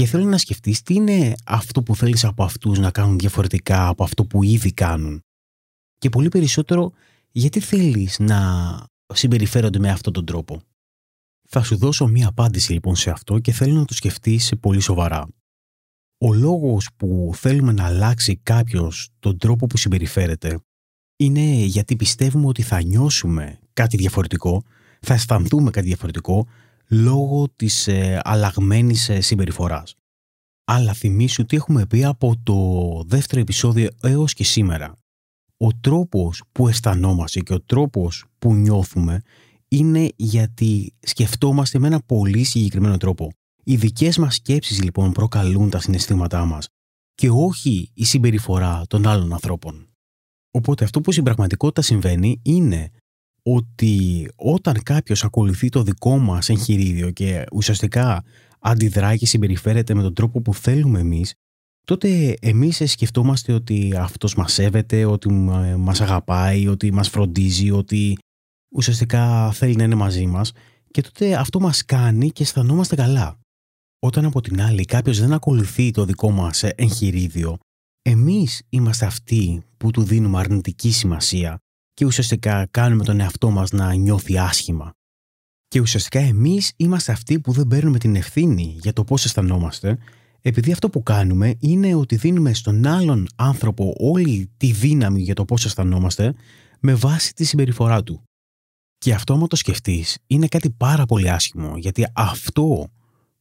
και 0.01 0.07
θέλω 0.07 0.25
να 0.25 0.39
σκεφτείς 0.39 0.83
τι 0.83 0.95
είναι 0.95 1.35
αυτό 1.47 1.83
που 1.83 1.97
θέλεις 1.97 2.25
από 2.25 2.45
αυτούς 2.45 2.79
να 2.79 2.91
κάνουν 2.91 3.19
διαφορετικά 3.19 3.89
από 3.89 4.05
αυτό 4.05 4.25
που 4.25 4.43
ήδη 4.43 4.73
κάνουν; 4.73 5.23
Και 5.99 6.09
πολύ 6.09 6.29
περισσότερο, 6.29 6.93
γιατί 7.31 7.61
θέλεις 7.61 8.19
να 8.19 8.39
συμπεριφέρονται 9.15 9.79
με 9.79 9.91
αυτόν 9.91 10.13
τον 10.13 10.25
τρόπο; 10.25 10.61
Θα 11.49 11.63
σου 11.63 11.77
δώσω 11.77 12.07
μία 12.07 12.29
απάντηση 12.29 12.73
λοιπόν 12.73 12.97
σε 12.97 13.11
αυτό 13.11 13.39
και 13.39 13.53
θέλω 13.53 13.75
να 13.75 13.85
το 13.85 13.95
σκεφτείς 13.95 14.53
πολύ 14.61 14.81
σοβαρά. 14.81 15.29
Ο 16.19 16.33
λόγος 16.33 16.89
που 16.97 17.33
θέλουμε 17.35 17.73
να 17.73 17.85
αλλάξει 17.85 18.37
κάποιος 18.37 19.09
τον 19.19 19.39
τρόπο 19.39 19.67
που 19.67 19.77
συμπεριφέρεται 19.77 20.61
είναι 21.17 21.51
γιατί 21.51 21.97
πιστεύουμε 21.97 22.47
ότι 22.47 22.63
θα 22.63 22.83
νιώσουμε 22.83 23.59
κάτι 23.73 23.97
διαφορετικό, 23.97 24.63
θα 25.01 25.15
αισθανθούμε 25.15 25.71
κάτι 25.71 25.87
διαφορετικό 25.87 26.47
λόγω 26.91 27.49
της 27.57 27.89
ε, 27.89 28.21
αλλαγμένης 28.25 29.09
ε, 29.09 29.21
συμπεριφοράς. 29.21 29.95
Αλλά 30.65 30.93
θυμίσου 30.93 31.43
ότι 31.43 31.57
έχουμε 31.57 31.87
πει 31.87 32.05
από 32.05 32.35
το 32.43 32.59
δεύτερο 33.07 33.41
επεισόδιο 33.41 33.89
έως 34.03 34.35
και 34.35 34.45
σήμερα. 34.45 34.97
Ο 35.57 35.69
τρόπος 35.81 36.43
που 36.53 36.69
αισθανόμαστε 36.69 37.41
και 37.41 37.55
ο 37.55 37.61
τρόπος 37.61 38.25
που 38.39 38.55
νιώθουμε 38.55 39.23
είναι 39.69 40.09
γιατί 40.17 40.95
σκεφτόμαστε 41.01 41.79
με 41.79 41.87
ένα 41.87 42.01
πολύ 42.01 42.45
συγκεκριμένο 42.45 42.97
τρόπο. 42.97 43.33
Οι 43.65 43.77
δικές 43.77 44.19
μας 44.19 44.35
σκέψεις 44.35 44.83
λοιπόν 44.83 45.13
προκαλούν 45.13 45.71
τα 45.71 45.81
συναισθήματά 45.81 46.45
μας 46.45 46.69
και 47.15 47.31
όχι 47.31 47.91
η 47.95 48.05
συμπεριφορά 48.05 48.85
των 48.89 49.07
άλλων 49.07 49.33
ανθρώπων. 49.33 49.87
Οπότε 50.51 50.85
αυτό 50.85 51.01
που 51.01 51.13
στην 51.13 51.25
πραγματικότητα 51.25 51.83
συμβαίνει 51.83 52.41
είναι 52.43 52.91
ότι 53.43 54.29
όταν 54.37 54.83
κάποιος 54.83 55.25
ακολουθεί 55.25 55.69
το 55.69 55.83
δικό 55.83 56.19
μας 56.19 56.49
εγχειρίδιο 56.49 57.11
και 57.11 57.45
ουσιαστικά 57.53 58.25
αντιδράει 58.61 59.19
και 59.19 59.27
συμπεριφέρεται 59.27 59.95
με 59.95 60.03
τον 60.03 60.15
τρόπο 60.15 60.41
που 60.41 60.55
θέλουμε 60.55 60.99
εμείς, 60.99 61.35
τότε 61.87 62.37
εμείς 62.41 62.83
σκεφτόμαστε 62.87 63.53
ότι 63.53 63.93
αυτός 63.97 64.35
μας 64.35 64.53
σέβεται, 64.53 65.05
ότι 65.05 65.29
μας 65.79 66.01
αγαπάει, 66.01 66.69
ότι 66.69 66.93
μας 66.93 67.09
φροντίζει, 67.09 67.71
ότι 67.71 68.19
ουσιαστικά 68.73 69.53
θέλει 69.53 69.77
να 69.77 69.85
είναι 69.85 69.95
μαζί 69.95 70.27
μας 70.27 70.53
και 70.91 71.03
τότε 71.03 71.35
αυτό 71.35 71.61
μας 71.61 71.85
κάνει 71.85 72.31
και 72.31 72.43
αισθανόμαστε 72.43 72.95
καλά. 72.95 73.39
Όταν 73.99 74.25
από 74.25 74.41
την 74.41 74.63
άλλη 74.63 74.85
κάποιος 74.85 75.21
δεν 75.21 75.33
ακολουθεί 75.33 75.91
το 75.91 76.05
δικό 76.05 76.31
μας 76.31 76.63
εγχειρίδιο, 76.63 77.57
εμείς 78.03 78.63
είμαστε 78.69 79.07
αυτοί 79.07 79.63
που 79.77 79.91
του 79.91 80.03
δίνουμε 80.03 80.39
αρνητική 80.39 80.93
σημασία 80.93 81.59
και 81.95 82.05
ουσιαστικά 82.05 82.67
κάνουμε 82.71 83.05
τον 83.05 83.21
εαυτό 83.21 83.51
μας 83.51 83.71
να 83.71 83.95
νιώθει 83.95 84.39
άσχημα. 84.39 84.93
Και 85.69 85.81
ουσιαστικά 85.81 86.21
εμείς 86.21 86.73
είμαστε 86.77 87.13
αυτοί 87.13 87.41
που 87.41 87.53
δεν 87.53 87.67
παίρνουμε 87.67 87.99
την 87.99 88.17
ευθύνη 88.17 88.77
για 88.81 88.93
το 88.93 89.05
πώς 89.05 89.25
αισθανόμαστε, 89.25 89.99
επειδή 90.41 90.73
αυτό 90.73 90.91
που 90.91 91.03
κάνουμε 91.03 91.55
είναι 91.59 91.95
ότι 91.95 92.17
δίνουμε 92.17 92.55
στον 92.55 92.87
άλλον 92.87 93.27
άνθρωπο 93.37 93.95
όλη 93.99 94.51
τη 94.57 94.73
δύναμη 94.73 95.21
για 95.21 95.35
το 95.35 95.45
πώς 95.45 95.65
αισθανόμαστε 95.65 96.35
με 96.81 96.95
βάση 96.95 97.35
τη 97.35 97.45
συμπεριφορά 97.45 98.03
του. 98.03 98.23
Και 98.99 99.15
αυτό, 99.15 99.33
άμα 99.33 99.47
το 99.47 99.57
σκεφτείς, 99.57 100.19
είναι 100.27 100.47
κάτι 100.47 100.71
πάρα 100.71 101.07
πολύ 101.07 101.31
άσχημο, 101.31 101.77
γιατί 101.77 102.07
αυτό 102.13 102.89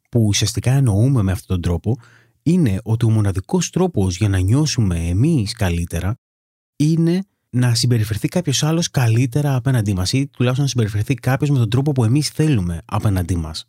που 0.10 0.24
ουσιαστικά 0.26 0.72
εννοούμε 0.72 1.22
με 1.22 1.32
αυτόν 1.32 1.48
τον 1.48 1.62
τρόπο 1.62 1.98
είναι 2.44 2.80
ότι 2.84 3.06
ο 3.06 3.10
μοναδικός 3.10 3.70
τρόπος 3.70 4.18
για 4.18 4.30
να 4.30 4.40
νιώσουμε 4.40 5.08
εμείς 5.08 5.54
καλύτερα 5.54 6.16
είναι 6.76 7.24
να 7.50 7.76
συμπεριφερθεί 7.76 8.28
κάποιος 8.28 8.64
άλλος 8.64 8.90
καλύτερα 8.90 9.56
απέναντί 9.56 9.94
μας 9.94 10.14
ή 10.14 10.28
τουλάχιστον 10.28 10.66
να 10.66 10.72
συμπεριφερθεί 10.72 11.14
κάποιος 11.14 11.50
με 11.50 11.58
τον 11.58 11.70
τρόπο 11.70 11.92
που 11.92 12.04
εμείς 12.04 12.30
θέλουμε 12.30 12.82
απέναντί 12.86 13.36
μας. 13.36 13.66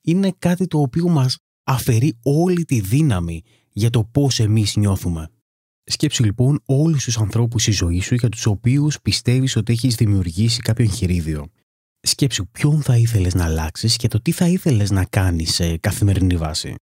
Είναι 0.00 0.34
κάτι 0.38 0.66
το 0.66 0.80
οποίο 0.80 1.08
μας 1.08 1.38
αφαιρεί 1.64 2.18
όλη 2.22 2.64
τη 2.64 2.80
δύναμη 2.80 3.42
για 3.72 3.90
το 3.90 4.04
πώς 4.04 4.40
εμείς 4.40 4.76
νιώθουμε. 4.76 5.28
Σκέψου 5.84 6.24
λοιπόν 6.24 6.60
όλους 6.64 7.04
τους 7.04 7.18
ανθρώπους 7.18 7.62
στη 7.62 7.70
ζωή 7.70 8.00
σου 8.00 8.14
για 8.14 8.28
τους 8.28 8.46
οποίους 8.46 9.00
πιστεύεις 9.00 9.56
ότι 9.56 9.72
έχεις 9.72 9.94
δημιουργήσει 9.94 10.60
κάποιο 10.60 10.84
εγχειρίδιο. 10.84 11.46
Σκέψου 12.00 12.48
ποιον 12.48 12.82
θα 12.82 12.96
ήθελες 12.96 13.34
να 13.34 13.44
αλλάξεις 13.44 13.96
και 13.96 14.08
το 14.08 14.20
τι 14.20 14.32
θα 14.32 14.48
ήθελες 14.48 14.90
να 14.90 15.04
κάνεις 15.04 15.54
σε 15.54 15.76
καθημερινή 15.76 16.36
βάση. 16.36 16.74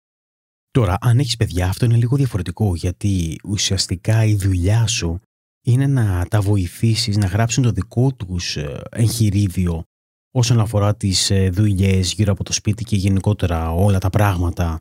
Τώρα, 0.71 0.99
αν 1.01 1.19
έχεις 1.19 1.37
παιδιά, 1.37 1.69
αυτό 1.69 1.85
είναι 1.85 1.97
λίγο 1.97 2.17
διαφορετικό 2.17 2.75
γιατί 2.75 3.41
ουσιαστικά 3.45 4.25
η 4.25 4.35
δουλειά 4.35 4.87
σου 4.87 5.21
είναι 5.63 5.87
να 5.87 6.27
τα 6.31 6.41
βοηθήσεις 6.41 7.17
να 7.17 7.27
γράψουν 7.27 7.63
το 7.63 7.71
δικό 7.71 8.13
τους 8.13 8.57
ε, 8.57 8.81
εγχειρίδιο 8.91 9.85
όσον 10.31 10.61
αφορά 10.61 10.97
τις 10.97 11.31
ε, 11.31 11.51
δουλειές 11.51 12.13
γύρω 12.13 12.33
από 12.33 12.45
το 12.45 12.53
σπίτι 12.53 12.85
και 12.85 12.97
γενικότερα 12.97 13.73
όλα 13.73 13.99
τα 13.99 14.11
πράγματα 14.11 14.81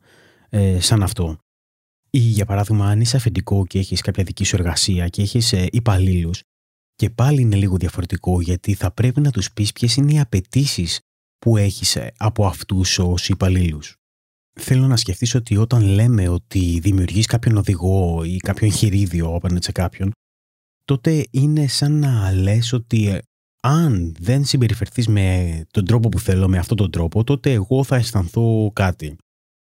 ε, 0.50 0.80
σαν 0.80 1.04
αυτό. 1.04 1.38
Ή 2.10 2.18
για 2.18 2.46
παράδειγμα 2.46 2.90
αν 2.90 3.02
είσαι 3.02 3.18
αφεντικό 3.18 3.66
και 3.66 3.80
έχεις 3.80 4.02
κάποια 4.02 4.24
δική 4.24 4.44
σου 4.44 4.56
εργασία 4.56 5.08
και 5.08 5.22
έχεις 5.22 5.52
υπαλλήλους. 5.52 6.44
και 6.96 7.10
πάλι 7.10 7.42
είναι 7.42 7.56
λίγο 7.56 7.78
διαφορετικό 7.78 8.42
γιατί 8.42 8.74
θα 8.74 8.92
πρέπει 8.92 9.22
να 9.22 9.32
τους 9.32 9.52
πεις 9.54 9.72
ποιες 9.72 9.96
είναι 9.96 10.14
οι 10.14 10.20
απαιτήσεις 10.20 11.00
που 11.38 11.58
έχεις 11.58 11.98
από 12.18 12.46
αυτούς 12.46 13.00
ως 13.00 13.30
υπαλλήλους. 13.30 13.96
Θέλω 14.60 14.88
να 14.88 14.98
σκεφτείς 14.98 15.36
ότι 15.36 15.58
όταν 15.58 15.84
λέμε 15.84 16.28
ότι 16.28 16.80
δημιουργείς 16.80 17.26
κάποιον 17.26 17.58
οδηγό 17.58 18.24
ή 18.24 18.38
κάποιο 18.38 18.68
εγχειρίδιο 18.68 19.36
απέναντι 19.36 19.64
σε 19.64 19.72
κάποιον, 19.72 20.12
τότε 20.90 21.26
είναι 21.32 21.68
σαν 21.68 22.00
να 22.00 22.32
λες 22.32 22.74
ότι 22.74 23.08
ε, 23.08 23.18
αν 23.62 24.16
δεν 24.20 24.46
συμπεριφερθείς 24.46 25.08
με 25.08 25.62
τον 25.72 25.86
τρόπο 25.86 26.10
που 26.10 26.20
θέλω, 26.20 26.48
με 26.48 26.58
αυτόν 26.58 26.78
τον 26.78 26.92
τρόπο, 26.92 27.24
τότε 27.24 27.52
εγώ 27.52 27.84
θα 27.84 27.96
αισθανθώ 27.96 28.72
κάτι. 28.74 29.16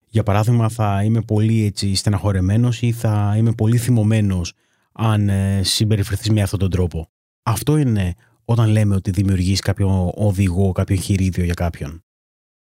Για 0.08 0.24
παράδειγμα, 0.24 0.70
θα 0.70 1.04
είμαι 1.04 1.22
πολύ 1.22 1.64
έτσι 1.64 1.96
στεναχωρεμένος 1.96 2.82
ή 2.82 2.92
θα 2.92 3.34
είμαι 3.38 3.52
πολύ 3.52 3.78
θυμωμένος 3.78 4.54
αν 4.92 5.30
ε, 5.30 5.64
συμπεριφερθείς 5.64 6.30
με 6.30 6.42
αυτόν 6.42 6.60
τον 6.60 6.70
τρόπο. 6.70 7.08
Αυτό 7.44 7.78
είναι 7.78 8.16
όταν 8.46 8.70
λέμε 8.70 8.96
ότι 8.96 9.12
δημιουργείς 9.12 9.60
κάποιο 9.60 10.12
οδηγό, 10.16 10.72
κάποιο 10.72 10.96
χειρίδιο 10.96 11.44
για 11.44 11.54
κάποιον. 11.54 12.04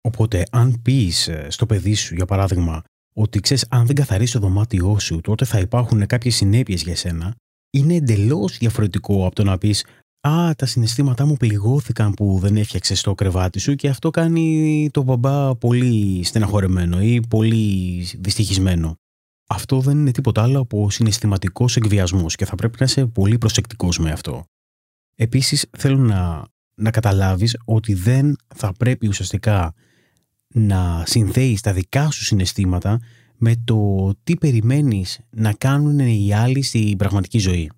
Οπότε, 0.01 0.43
αν 0.51 0.83
πεις 0.83 1.29
ε, 1.29 1.47
στο 1.51 1.67
παιδί 1.67 1.95
σου, 1.95 2.15
για 2.15 2.27
παράδειγμα, 2.27 2.83
ότι 3.13 3.41
ξέρεις, 3.41 3.67
αν 3.69 3.87
δεν 3.87 3.95
καθαρίσει 3.95 4.33
το 4.33 4.39
δωμάτιό 4.39 4.99
σου, 4.99 5.21
τότε 5.21 5.45
θα 5.45 5.59
υπάρχουν 5.59 6.07
κάποιες 6.07 6.35
συνέπειες 6.35 6.83
για 6.83 6.97
σένα, 6.97 7.35
είναι 7.79 7.95
εντελώς 7.95 8.59
διαφορετικό 8.59 9.27
από 9.27 9.35
το 9.35 9.45
να 9.45 9.59
πεις 9.59 9.85
Α, 10.29 10.55
τα 10.55 10.67
συναισθήματά 10.67 11.27
μου 11.27 11.37
πληγώθηκαν 11.37 12.15
που 12.15 12.39
δεν 12.39 12.57
έφτιαξε 12.57 13.03
το 13.03 13.15
κρεβάτι 13.15 13.59
σου 13.59 13.75
και 13.75 13.89
αυτό 13.89 14.11
κάνει 14.11 14.89
το 14.93 15.03
μπαμπά 15.03 15.57
πολύ 15.57 16.25
στεναχωρεμένο 16.25 17.01
ή 17.01 17.21
πολύ 17.29 18.07
δυστυχισμένο. 18.19 18.97
Αυτό 19.49 19.81
δεν 19.81 19.99
είναι 19.99 20.11
τίποτα 20.11 20.43
άλλο 20.43 20.61
από 20.61 20.91
συναισθηματικός 20.91 21.77
εκβιασμός 21.77 22.35
και 22.35 22.45
θα 22.45 22.55
πρέπει 22.55 22.77
να 22.79 22.85
είσαι 22.85 23.07
πολύ 23.07 23.39
προσεκτικός 23.39 23.99
με 23.99 24.11
αυτό. 24.11 24.45
Επίσης, 25.15 25.67
θέλω 25.77 25.97
να, 25.97 26.45
να 26.75 26.91
καταλάβεις 26.91 27.57
ότι 27.65 27.95
δεν 27.95 28.37
θα 28.55 28.73
πρέπει 28.73 29.09
ουσιαστικά 29.09 29.75
να 30.55 31.03
συνδέεις 31.07 31.61
τα 31.61 31.73
δικά 31.73 32.11
σου 32.11 32.25
συναισθήματα 32.25 33.01
με 33.39 33.55
το 33.65 34.11
τι 34.25 34.37
περιμένεις 34.37 35.21
να 35.31 35.53
κάνουν 35.53 35.99
οι 35.99 36.33
άλλοι 36.33 36.63
στην 36.63 36.97
πραγματική 36.97 37.39
ζωή. 37.39 37.71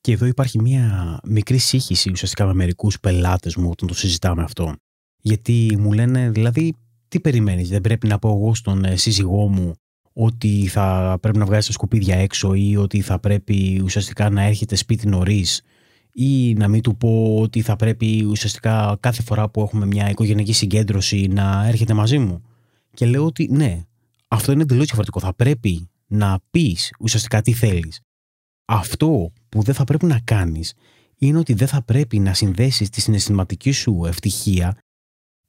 Και 0.00 0.12
εδώ 0.12 0.26
υπάρχει 0.26 0.60
μια 0.60 1.18
μικρή 1.24 1.58
σύγχυση 1.58 2.10
ουσιαστικά 2.10 2.46
με 2.46 2.54
μερικούς 2.54 3.00
πελάτες 3.00 3.56
μου 3.56 3.68
όταν 3.70 3.88
το 3.88 3.94
συζητάμε 3.94 4.42
αυτό. 4.42 4.74
Γιατί 5.20 5.76
μου 5.78 5.92
λένε, 5.92 6.30
δηλαδή, 6.30 6.74
τι 7.08 7.20
περιμένεις, 7.20 7.68
δεν 7.68 7.80
πρέπει 7.80 8.06
να 8.06 8.18
πω 8.18 8.28
εγώ 8.28 8.54
στον 8.54 8.84
ε, 8.84 8.96
σύζυγό 8.96 9.48
μου 9.48 9.74
ότι 10.12 10.66
θα 10.66 11.18
πρέπει 11.20 11.38
να 11.38 11.44
βγάζει 11.44 11.66
τα 11.66 11.72
σκουπίδια 11.72 12.16
έξω 12.16 12.54
ή 12.54 12.76
ότι 12.76 13.00
θα 13.00 13.18
πρέπει 13.18 13.80
ουσιαστικά 13.84 14.30
να 14.30 14.42
έρχεται 14.42 14.76
σπίτι 14.76 15.08
νωρίς 15.08 15.62
ή 16.12 16.54
να 16.54 16.68
μην 16.68 16.82
του 16.82 16.96
πω 16.96 17.36
ότι 17.40 17.60
θα 17.60 17.76
πρέπει 17.76 18.26
ουσιαστικά 18.30 18.96
κάθε 19.00 19.22
φορά 19.22 19.48
που 19.48 19.60
έχουμε 19.60 19.86
μια 19.86 20.10
οικογενειακή 20.10 20.52
συγκέντρωση 20.52 21.26
να 21.26 21.66
έρχεται 21.66 21.94
μαζί 21.94 22.18
μου. 22.18 22.42
Και 22.94 23.06
λέω 23.06 23.24
ότι 23.24 23.48
ναι, 23.50 23.84
αυτό 24.28 24.52
είναι 24.52 24.62
εντελώς 24.62 24.84
διαφορετικό. 24.84 25.20
Θα 25.20 25.34
πρέπει 25.34 25.90
να 26.06 26.40
πεις 26.50 26.92
ουσιαστικά 27.00 27.42
τι 27.42 27.52
θέλεις. 27.52 28.00
Αυτό 28.64 29.32
που 29.48 29.62
δεν 29.62 29.74
θα 29.74 29.84
πρέπει 29.84 30.06
να 30.06 30.20
κάνεις 30.20 30.74
είναι 31.18 31.38
ότι 31.38 31.54
δεν 31.54 31.68
θα 31.68 31.82
πρέπει 31.82 32.18
να 32.18 32.34
συνδέσεις 32.34 32.90
τη 32.90 33.00
συναισθηματική 33.00 33.70
σου 33.70 34.04
ευτυχία 34.06 34.78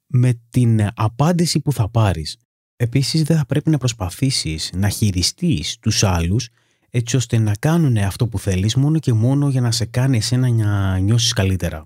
με 0.06 0.40
την 0.50 0.88
απάντηση 0.94 1.60
που 1.60 1.72
θα 1.72 1.88
πάρεις. 1.88 2.36
Επίσης 2.76 3.22
δεν 3.22 3.36
θα 3.36 3.46
πρέπει 3.46 3.70
να 3.70 3.78
προσπαθήσεις 3.78 4.70
να 4.74 4.88
χειριστείς 4.88 5.78
τους 5.78 6.04
άλλους 6.04 6.48
έτσι 6.90 7.16
ώστε 7.16 7.38
να 7.38 7.54
κάνουν 7.58 7.96
αυτό 7.96 8.28
που 8.28 8.38
θέλεις 8.38 8.74
μόνο 8.74 8.98
και 8.98 9.12
μόνο 9.12 9.48
για 9.48 9.60
να 9.60 9.70
σε 9.70 9.84
κάνει 9.84 10.16
εσένα 10.16 10.48
να 10.48 10.98
νιώσεις 10.98 11.32
καλύτερα. 11.32 11.82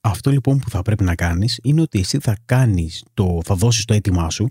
Αυτό 0.00 0.30
λοιπόν 0.30 0.58
που 0.58 0.70
θα 0.70 0.82
πρέπει 0.82 1.04
να 1.04 1.14
κάνεις 1.14 1.60
είναι 1.62 1.80
ότι 1.80 1.98
εσύ 1.98 2.18
θα 2.18 2.36
κάνεις 2.44 3.04
το, 3.14 3.40
θα 3.44 3.54
δώσεις 3.54 3.84
το 3.84 3.94
αίτημά 3.94 4.30
σου 4.30 4.50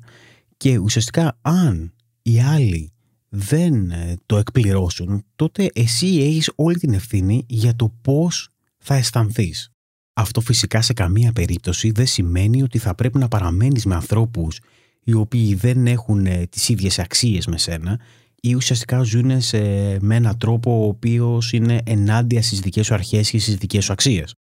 και 0.58 0.78
ουσιαστικά 0.78 1.38
αν 1.42 1.94
οι 2.22 2.42
άλλοι 2.42 2.92
δεν 3.30 3.92
ε, 3.92 4.16
το 4.26 4.38
εκπληρώσουν, 4.38 5.26
τότε 5.36 5.70
εσύ 5.74 6.08
έχεις 6.08 6.52
όλη 6.56 6.76
την 6.76 6.94
ευθύνη 6.94 7.46
για 7.48 7.76
το 7.76 7.94
πώς 8.02 8.50
θα 8.78 8.96
αισθανθείς. 8.96 9.70
Αυτό 10.14 10.42
φυσικά 10.42 10.82
σε 10.82 10.94
καμία 10.94 11.32
περίπτωση 11.32 11.92
δεν 11.92 12.06
σημαίνει 12.06 12.64
ότι 12.64 12.78
θα 12.78 12.96
πρέπει 12.96 13.18
να 13.18 13.28
παραμένεις 13.28 13.86
με 13.86 13.96
ανθρώπους 13.96 14.60
οι 15.04 15.14
οποίοι 15.14 15.56
δεν 15.56 15.88
έχουν 15.88 16.26
ε, 16.26 16.46
τις 16.46 16.70
ίδιες 16.70 17.00
αξίες 17.00 17.48
με 17.48 17.58
σένα 17.58 18.00
ή 18.42 18.56
ουσιαστικά 18.56 19.04
ζουν 19.04 19.42
σε, 19.42 19.60
με 20.00 20.16
έναν 20.16 20.38
τρόπο 20.38 20.84
ο 20.84 20.88
οποίος 20.88 21.54
είναι 21.54 21.82
ενάντια 21.86 22.42
στις 22.42 22.60
δικές 22.60 22.86
σου 22.86 22.94
αρχές 22.94 23.30
και 23.30 23.40
στις 23.40 23.56
δικές 23.56 23.86
σου 23.86 23.92
αξίες. 23.92 24.34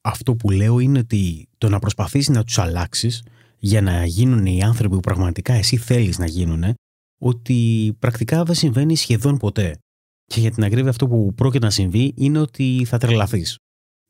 Αυτό 0.00 0.34
που 0.34 0.50
λέω 0.50 0.78
είναι 0.78 0.98
ότι 0.98 1.48
το 1.58 1.68
να 1.68 1.78
προσπαθείς 1.78 2.28
να 2.28 2.44
τους 2.44 2.58
αλλάξεις 2.58 3.22
για 3.64 3.80
να 3.80 4.04
γίνουν 4.04 4.46
οι 4.46 4.62
άνθρωποι 4.62 4.94
που 4.94 5.00
πραγματικά 5.00 5.52
εσύ 5.52 5.76
θέλεις 5.76 6.18
να 6.18 6.26
γίνουν 6.26 6.74
ότι 7.20 7.92
πρακτικά 7.98 8.44
δεν 8.44 8.54
συμβαίνει 8.54 8.96
σχεδόν 8.96 9.36
ποτέ. 9.36 9.78
Και 10.24 10.40
για 10.40 10.50
την 10.50 10.64
ακρίβεια 10.64 10.90
αυτό 10.90 11.08
που 11.08 11.34
πρόκειται 11.34 11.64
να 11.64 11.70
συμβεί 11.70 12.12
είναι 12.16 12.38
ότι 12.38 12.84
θα 12.86 12.98
τρελαθείς. 12.98 13.56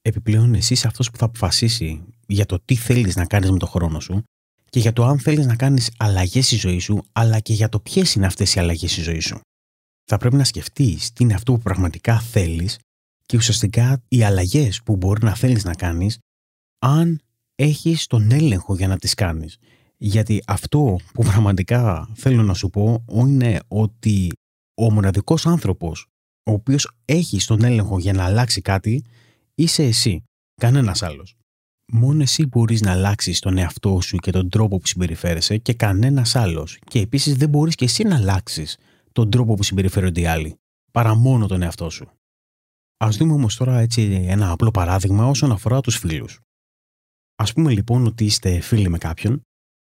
Επιπλέον 0.02 0.54
εσύ 0.54 0.73
είσαι 0.73 0.87
αυτός 0.87 1.11
που 1.11 1.18
θα 1.18 1.25
αποφασίσει 1.25 2.04
για 2.26 2.46
το 2.46 2.58
τι 2.64 2.75
θέλεις 2.75 3.16
να 3.16 3.26
κάνεις 3.26 3.50
με 3.50 3.58
το 3.58 3.66
χρόνο 3.66 4.00
σου 4.00 4.23
και 4.70 4.80
για 4.80 4.92
το 4.92 5.04
αν 5.04 5.18
θέλεις 5.18 5.46
να 5.46 5.56
κάνεις 5.56 5.90
αλλαγές 5.99 6.46
στη 6.46 6.56
ζωή 6.56 6.78
σου, 6.78 7.02
αλλά 7.12 7.40
και 7.40 7.52
για 7.52 7.68
το 7.68 7.80
ποιες 7.80 8.14
είναι 8.14 8.26
αυτές 8.26 8.54
οι 8.54 8.61
αλλαγές 8.61 8.92
στη 8.92 9.00
ζωή 9.00 9.20
σου. 9.20 9.40
Θα 10.04 10.16
πρέπει 10.16 10.37
να 10.37 10.44
σκεφτείς 10.44 11.12
τι 11.12 11.25
είναι 11.25 11.34
αυτό 11.34 11.52
που 11.52 11.61
πραγματικά 11.62 12.20
θέλεις 12.20 12.78
και 13.23 13.37
ουσιαστικά 13.37 14.02
οι 14.08 14.23
αλλαγές 14.23 14.82
που 14.82 14.96
μπορεί 14.96 15.25
να 15.25 15.34
θέλεις 15.34 15.64
να 15.64 15.75
κάνεις 15.75 16.18
αν 16.78 17.20
έχεις 17.54 18.06
τον 18.06 18.32
έλεγχο 18.32 18.75
για 18.75 18.88
να 18.88 18.99
τις 18.99 19.14
κάνεις. 19.14 19.58
Γιατί 19.96 20.42
αυτό 20.46 20.99
που 21.14 21.23
πραγματικά 21.23 22.11
θέλω 22.14 22.42
να 22.42 22.54
σου 22.54 22.70
πω 22.70 23.04
είναι 23.12 23.61
ότι 23.68 24.32
ο 24.75 24.92
μοναδικός 24.92 25.46
άνθρωπος 25.46 26.06
ο 26.50 26.52
οποίος 26.52 26.90
έχεις 27.04 27.46
τον 27.46 27.64
έλεγχο 27.64 27.99
για 27.99 28.12
να 28.12 28.25
αλλάξει 28.25 28.61
κάτι 28.61 29.04
είσαι 29.54 29.82
εσύ, 29.84 30.23
κανένας 30.61 31.02
άλλος. 31.02 31.37
Μόνο 31.92 32.23
εσύ 32.23 32.46
μπορείς 32.46 32.80
να 32.80 32.90
αλλάξεις 32.90 33.38
τον 33.38 33.58
εαυτό 33.58 34.00
σου 34.00 34.16
και 34.16 34.30
τον 34.30 34.49
τρόπο 34.49 34.78
που 34.78 34.87
συμπεριφέρεσαι 34.87 35.56
και 35.56 35.75
κανένας 35.75 36.37
άλλος. 36.37 36.78
Και 36.87 36.99
επίσης 36.99 37.37
δεν 37.37 37.49
μπορείς 37.49 37.75
και 37.75 37.84
εσύ 37.84 38.02
να 38.02 38.16
αλλάξεις 38.16 38.78
τον 39.12 39.30
τρόπο 39.30 39.54
που 39.54 39.62
συμπεριφέρονται 39.62 40.20
οι 40.20 40.26
άλλοι, 40.26 40.56
παρά 40.92 41.14
μόνο 41.14 41.46
τον 41.46 41.62
εαυτό 41.62 41.90
σου. 41.90 42.08
Ας 42.96 43.16
δούμε 43.16 43.32
όμως 43.32 43.56
τώρα 43.56 43.78
έτσι 43.78 44.25
ένα 44.28 44.50
απλό 44.50 44.70
παράδειγμα 44.70 45.26
όσον 45.26 45.52
αφορά 45.52 45.80
τους 45.80 45.96
φίλους. 45.96 46.40
Ας 47.37 47.53
πούμε 47.53 47.73
λοιπόν 47.73 48.07
ότι 48.07 48.25
είστε 48.25 48.61
φίλοι 48.61 48.88
με 48.88 48.99
κάποιον 48.99 49.43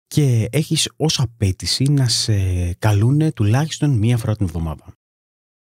και 0.08 0.48
έχεις 0.52 0.92
ως 0.96 1.20
απέτηση 1.20 1.84
να 1.84 2.08
σε 2.08 2.74
καλούνε 2.74 3.32
τουλάχιστον 3.32 3.90
μία 3.90 4.18
φορά 4.18 4.36
την 4.36 4.46
εβδομάδα. 4.46 4.94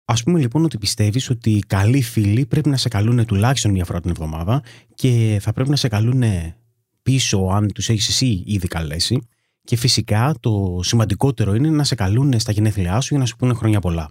Ας 0.05 0.23
πούμε 0.23 0.39
λοιπόν 0.39 0.63
ότι 0.63 0.77
πιστεύεις 0.77 1.29
ότι 1.29 1.51
οι 1.51 1.59
καλοί 1.59 2.01
φίλοι 2.01 2.45
πρέπει 2.45 2.69
να 2.69 2.77
σε 2.77 2.87
καλούνε 2.89 3.25
τουλάχιστον 3.25 3.71
μία 3.71 3.85
φορά 3.85 4.01
την 4.01 4.09
εβδομάδα 4.09 4.63
και 4.95 5.37
θα 5.41 5.53
πρέπει 5.53 5.69
να 5.69 5.75
σε 5.75 5.87
καλούνε 5.87 6.57
πίσω 7.01 7.37
αν 7.37 7.71
τους 7.73 7.89
έχεις 7.89 8.07
εσύ 8.07 8.43
ήδη 8.45 8.67
καλέσει 8.67 9.27
και 9.61 9.75
φυσικά 9.75 10.35
το 10.39 10.79
σημαντικότερο 10.83 11.53
είναι 11.55 11.69
να 11.69 11.83
σε 11.83 11.95
καλούνε 11.95 12.39
στα 12.39 12.51
γενέθλιά 12.51 13.01
σου 13.01 13.07
για 13.09 13.19
να 13.19 13.25
σου 13.25 13.35
πούνε 13.35 13.53
χρόνια 13.53 13.79
πολλά. 13.79 14.09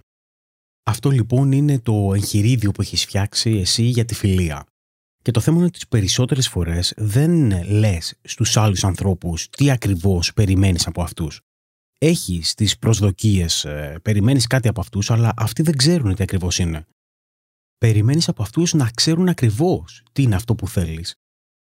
Αυτό 0.83 1.09
λοιπόν 1.09 1.51
είναι 1.51 1.79
το 1.79 2.11
εγχειρίδιο 2.13 2.71
που 2.71 2.81
έχεις 2.81 3.05
φτιάξει 3.05 3.51
εσύ 3.51 3.83
για 3.83 4.05
τη 4.05 4.13
φιλία. 4.13 4.65
Και 5.23 5.31
το 5.31 5.39
θέμα 5.39 5.57
είναι 5.57 5.65
ότι 5.65 5.73
τις 5.73 5.87
περισσότερες 5.87 6.47
φορές 6.47 6.93
δεν 6.97 7.63
λες 7.67 8.13
στους 8.21 8.57
άλλους 8.57 8.83
ανθρώπους 8.83 9.49
τι 9.49 9.71
ακριβώς 9.71 10.33
περιμένεις 10.33 10.87
από 10.87 11.01
αυτούς. 11.01 11.41
Έχεις 11.97 12.53
τις 12.53 12.77
προσδοκίες, 12.77 13.65
ε, 13.65 13.99
περιμένεις 14.01 14.47
κάτι 14.47 14.67
από 14.67 14.81
αυτούς, 14.81 15.11
αλλά 15.11 15.33
αυτοί 15.37 15.61
δεν 15.61 15.77
ξέρουν 15.77 16.15
τι 16.15 16.23
ακριβώς 16.23 16.59
είναι. 16.59 16.85
Περιμένεις 17.77 18.27
από 18.27 18.41
αυτούς 18.41 18.73
να 18.73 18.89
ξέρουν 18.95 19.29
ακριβώς 19.29 20.03
τι 20.11 20.21
είναι 20.21 20.35
αυτό 20.35 20.55
που 20.55 20.67
θέλεις. 20.67 21.15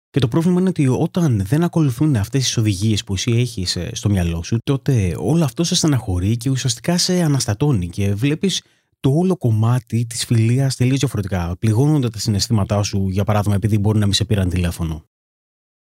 Και 0.09 0.19
το 0.19 0.27
πρόβλημα 0.27 0.59
είναι 0.59 0.69
ότι 0.69 0.87
όταν 0.87 1.45
δεν 1.45 1.63
ακολουθούν 1.63 2.15
αυτές 2.15 2.43
τις 2.43 2.57
οδηγίες 2.57 3.03
που 3.03 3.13
εσύ 3.13 3.31
έχεις 3.31 3.75
ε, 3.75 3.89
στο 3.93 4.09
μυαλό 4.09 4.43
σου, 4.43 4.57
τότε 4.63 5.15
όλο 5.17 5.43
αυτό 5.43 5.63
σε 5.63 5.75
στεναχωρεί 5.75 6.37
και 6.37 6.49
ουσιαστικά 6.49 6.97
σε 6.97 7.21
αναστατώνει 7.21 7.89
και 7.89 8.13
βλέπεις 8.13 8.61
το 8.99 9.09
όλο 9.09 9.37
κομμάτι 9.37 10.05
της 10.05 10.25
φιλίας 10.25 10.75
τελείως 10.75 10.99
διαφορετικά. 10.99 11.55
Πληγώνονται 11.59 12.09
τα 12.09 12.19
συναισθήματά 12.19 12.83
σου, 12.83 13.09
για 13.09 13.23
παράδειγμα, 13.23 13.55
επειδή 13.55 13.77
μπορεί 13.77 13.99
να 13.99 14.05
μην 14.05 14.13
σε 14.13 14.25
πήραν 14.25 14.49
τηλέφωνο. 14.49 15.03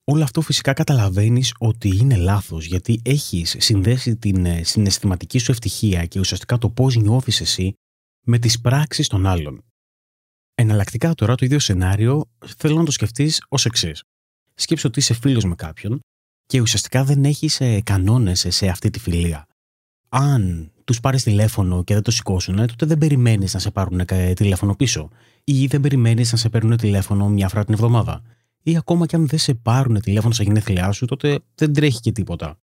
Όλο 0.04 0.22
αυτό 0.22 0.40
φυσικά 0.40 0.72
καταλαβαίνεις 0.72 1.54
ότι 1.58 1.96
είναι 1.96 2.16
λάθος, 2.16 2.66
γιατί 2.66 3.00
έχεις 3.04 3.56
συνδέσει 3.58 4.16
την 4.16 4.46
ε, 4.46 4.62
συναισθηματική 4.62 5.38
σου 5.38 5.50
ευτυχία 5.50 6.06
και 6.06 6.18
ουσιαστικά 6.18 6.58
το 6.58 6.70
πώς 6.70 6.96
νιώθεις 6.96 7.40
εσύ 7.40 7.72
με 8.26 8.38
τις 8.38 8.60
πράξεις 8.60 9.08
των 9.08 9.26
άλλων. 9.26 9.64
Εναλλακτικά 10.54 11.14
τώρα 11.14 11.34
το 11.34 11.44
ίδιο 11.44 11.58
σενάριο 11.58 12.30
θέλω 12.56 12.76
να 12.76 12.84
το 12.84 12.90
σκεφτείς 12.90 13.42
ως 13.48 13.64
εξής. 13.64 14.02
Σκέψω 14.54 14.88
ότι 14.88 14.98
είσαι 14.98 15.14
φίλος 15.14 15.44
με 15.44 15.54
κάποιον 15.54 16.00
και 16.46 16.60
ουσιαστικά 16.60 17.04
δεν 17.04 17.24
έχεις 17.24 17.60
ε, 17.60 17.80
κανόνες 17.80 18.46
σε 18.48 18.68
αυτή 18.68 18.90
τη 18.90 18.98
φιλία. 18.98 19.46
Αν 20.08 20.72
τους 20.86 21.00
πάρεις 21.00 21.22
τηλέφωνο 21.22 21.84
και 21.84 21.94
δεν 21.94 22.02
το 22.02 22.10
σηκώσουν, 22.10 22.56
τότε 22.56 22.86
δεν 22.86 22.98
περιμένεις 22.98 23.54
να 23.54 23.60
σε 23.60 23.70
πάρουν 23.70 24.04
τηλέφωνο 24.34 24.74
πίσω. 24.74 25.08
Ή 25.44 25.66
δεν 25.66 25.80
περιμένεις 25.80 26.32
να 26.32 26.38
σε 26.38 26.48
παίρνουν 26.48 26.76
τηλέφωνο 26.76 27.28
μια 27.28 27.48
φορά 27.48 27.64
την 27.64 27.74
εβδομάδα. 27.74 28.22
Ή 28.62 28.76
ακόμα 28.76 29.06
και 29.06 29.16
αν 29.16 29.26
δεν 29.26 29.38
σε 29.38 29.54
πάρουν 29.54 30.00
τηλέφωνο 30.00 30.34
στα 30.34 30.42
γενέθλιά 30.42 30.92
σου, 30.92 31.06
τότε 31.06 31.38
δεν 31.54 31.72
τρέχει 31.72 32.00
και 32.00 32.12
τίποτα. 32.12 32.58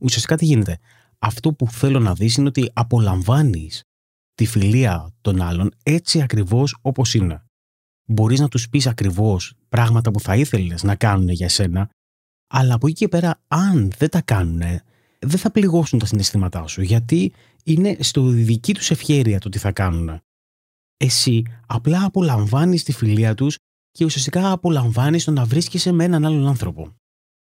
Ουσιαστικά 0.00 0.36
τι 0.36 0.44
γίνεται; 0.44 0.78
Αυτό 1.18 1.52
που 1.52 1.70
θέλω 1.70 2.00
να 2.00 2.14
δεις 2.14 2.36
είναι 2.36 2.48
ότι 2.48 2.70
απολαμβάνεις 2.72 3.82
τη 4.34 4.46
φιλία 4.46 5.14
των 5.20 5.42
άλλων 5.42 5.70
έτσι 5.82 6.22
ακριβώς 6.22 6.76
όπως 6.80 7.14
είναι. 7.14 7.42
Μπορείς 8.04 8.40
να 8.40 8.48
τους 8.48 8.68
πεις 8.68 8.86
ακριβώς 8.86 9.54
πράγματα 9.68 10.10
που 10.10 10.20
θα 10.20 10.36
ήθελες 10.36 10.82
να 10.82 10.94
κάνουν 10.94 11.28
για 11.28 11.48
σένα, 11.48 11.90
αλλά 12.50 12.74
από 12.74 12.86
εκεί 12.86 12.96
και 12.96 13.08
πέρα, 13.08 13.40
αν 13.48 13.92
δεν 13.98 14.10
τα 14.10 14.20
κάνουν, 14.20 14.60
δεν 15.18 15.38
θα 15.38 15.50
πληγώσουν 15.50 15.98
τα 15.98 16.06
συναισθήματά 16.06 16.66
σου, 16.66 16.82
γιατί 16.82 17.32
είναι 17.68 17.96
στο 18.00 18.22
δική 18.22 18.74
τους 18.74 18.90
ευχέρεια 18.90 19.38
το 19.38 19.48
τι 19.48 19.58
θα 19.58 19.72
κάνουν. 19.72 20.20
Εσύ 20.96 21.42
απλά 21.66 22.04
απολαμβάνεις 22.04 22.82
τη 22.82 22.92
φιλία 22.92 23.34
τους 23.34 23.56
και 23.90 24.04
ουσιαστικά 24.04 24.52
απολαμβάνεις 24.52 25.24
το 25.24 25.30
να 25.30 25.44
βρίσκεσαι 25.44 25.92
με 25.92 26.04
έναν 26.04 26.24
άλλον 26.24 26.46
άνθρωπο. 26.46 26.96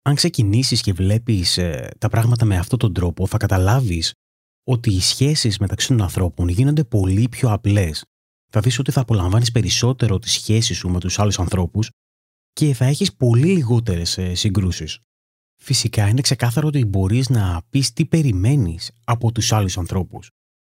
Αν 0.01 0.15
ξεκινήσεις 0.15 0.81
και 0.81 0.93
βλέπεις 0.93 1.57
ε, 1.57 1.89
τα 1.97 2.09
πράγματα 2.09 2.45
με 2.45 2.57
αυτόν 2.57 2.79
τον 2.79 2.93
τρόπο, 2.93 3.27
θα 3.27 3.37
καταλάβεις 3.37 4.13
ότι 4.63 4.93
οι 4.93 4.99
σχέσεις 4.99 5.57
μεταξύ 5.57 5.87
των 5.87 6.01
ανθρώπων 6.01 6.47
γίνονται 6.47 6.83
πολύ 6.83 7.29
πιο 7.29 7.51
απλές. 7.51 8.03
Θα 8.51 8.59
δεις 8.59 8.79
ότι 8.79 8.91
θα 8.91 9.01
απολαμβάνεις 9.01 9.51
περισσότερο 9.51 10.19
τη 10.19 10.29
σχέση 10.29 10.73
σου 10.73 10.89
με 10.89 10.99
τους 10.99 11.19
άλλους 11.19 11.39
ανθρώπους 11.39 11.89
και 12.51 12.73
θα 12.73 12.85
έχεις 12.85 13.15
πολύ 13.15 13.47
λιγότερες 13.47 14.19
συγκρούσεις. 14.31 14.99
Φυσικά 15.61 16.07
είναι 16.07 16.21
ξεκάθαρο 16.21 16.67
ότι 16.67 16.85
μπορείς 16.85 17.29
να 17.29 17.61
πεις 17.69 17.93
τι 17.93 18.05
περιμένεις 18.05 18.91
από 19.03 19.31
τους 19.31 19.53
άλλους 19.53 19.77
ανθρώπους. 19.77 20.29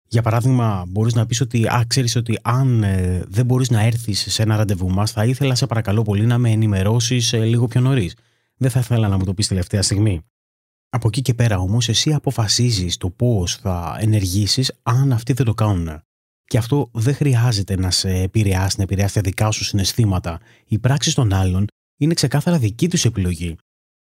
Για 0.09 0.21
παράδειγμα, 0.21 0.85
μπορείς 0.87 1.13
να 1.13 1.25
πεις 1.25 1.41
ότι, 1.41 1.67
α, 1.67 1.85
ξέρεις 1.87 2.15
ότι 2.15 2.39
αν 2.41 2.83
ε, 2.83 3.23
δεν 3.27 3.45
μπορείς 3.45 3.69
να 3.69 3.81
έρθεις 3.81 4.25
σε 4.29 4.41
ένα 4.41 4.55
ραντεβού 4.55 4.89
μας, 4.89 5.11
θα 5.11 5.25
ήθελα 5.25 5.55
σε 5.55 5.65
παρακαλώ 5.65 6.01
πολύ 6.01 6.25
να 6.25 6.37
με 6.37 6.51
ενημερώσεις 6.51 7.33
ε, 7.33 7.43
λίγο 7.43 7.67
πιο 7.67 7.81
νωρίς. 7.81 8.15
Δεν 8.57 8.69
θα 8.69 8.79
ήθελα 8.79 9.07
να 9.07 9.17
μου 9.17 9.23
το 9.23 9.33
πεις 9.33 9.47
τελευταία 9.47 9.81
στιγμή. 9.81 10.21
Από 10.89 11.07
εκεί 11.07 11.21
και 11.21 11.33
πέρα 11.33 11.57
όμως, 11.57 11.89
εσύ 11.89 12.13
αποφασίζεις 12.13 12.97
το 12.97 13.09
πώς 13.09 13.55
θα 13.55 13.97
ενεργήσεις 13.99 14.73
αν 14.83 15.11
αυτοί 15.11 15.33
δεν 15.33 15.45
το 15.45 15.53
κάνουν. 15.53 16.01
Και 16.45 16.57
αυτό 16.57 16.89
δεν 16.93 17.15
χρειάζεται 17.15 17.75
να 17.75 17.91
σε 17.91 18.09
επηρεάσει, 18.09 18.75
να 18.77 18.83
επηρεάσει 18.83 19.13
τα 19.13 19.21
δικά 19.21 19.51
σου 19.51 19.63
συναισθήματα. 19.63 20.39
Οι 20.67 20.79
πράξεις 20.79 21.13
των 21.13 21.33
άλλων 21.33 21.67
είναι 21.97 22.13
ξεκάθαρα 22.13 22.57
δική 22.57 22.89
τους 22.89 23.05
επιλογή. 23.05 23.55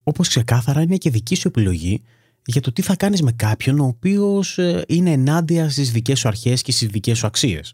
Όπως 0.03 0.27
ξεκάθαρα 0.27 0.81
είναι 0.81 0.97
και 0.97 1.09
δική 1.09 1.35
σου 1.35 1.47
επιλογή 1.47 2.01
για 2.45 2.61
το 2.61 2.71
τι 2.71 2.81
θα 2.81 2.95
κάνεις 2.95 3.21
με 3.21 3.31
κάποιον 3.31 3.79
ο 3.79 3.85
οποίος 3.85 4.57
ε, 4.57 4.83
είναι 4.87 5.11
ενάντια 5.11 5.69
στις 5.69 5.91
δικές 5.91 6.19
σου 6.19 6.27
αρχές 6.27 6.61
και 6.61 6.71
στις 6.71 6.87
δικές 6.87 7.17
σου 7.17 7.27
αξίες. 7.27 7.73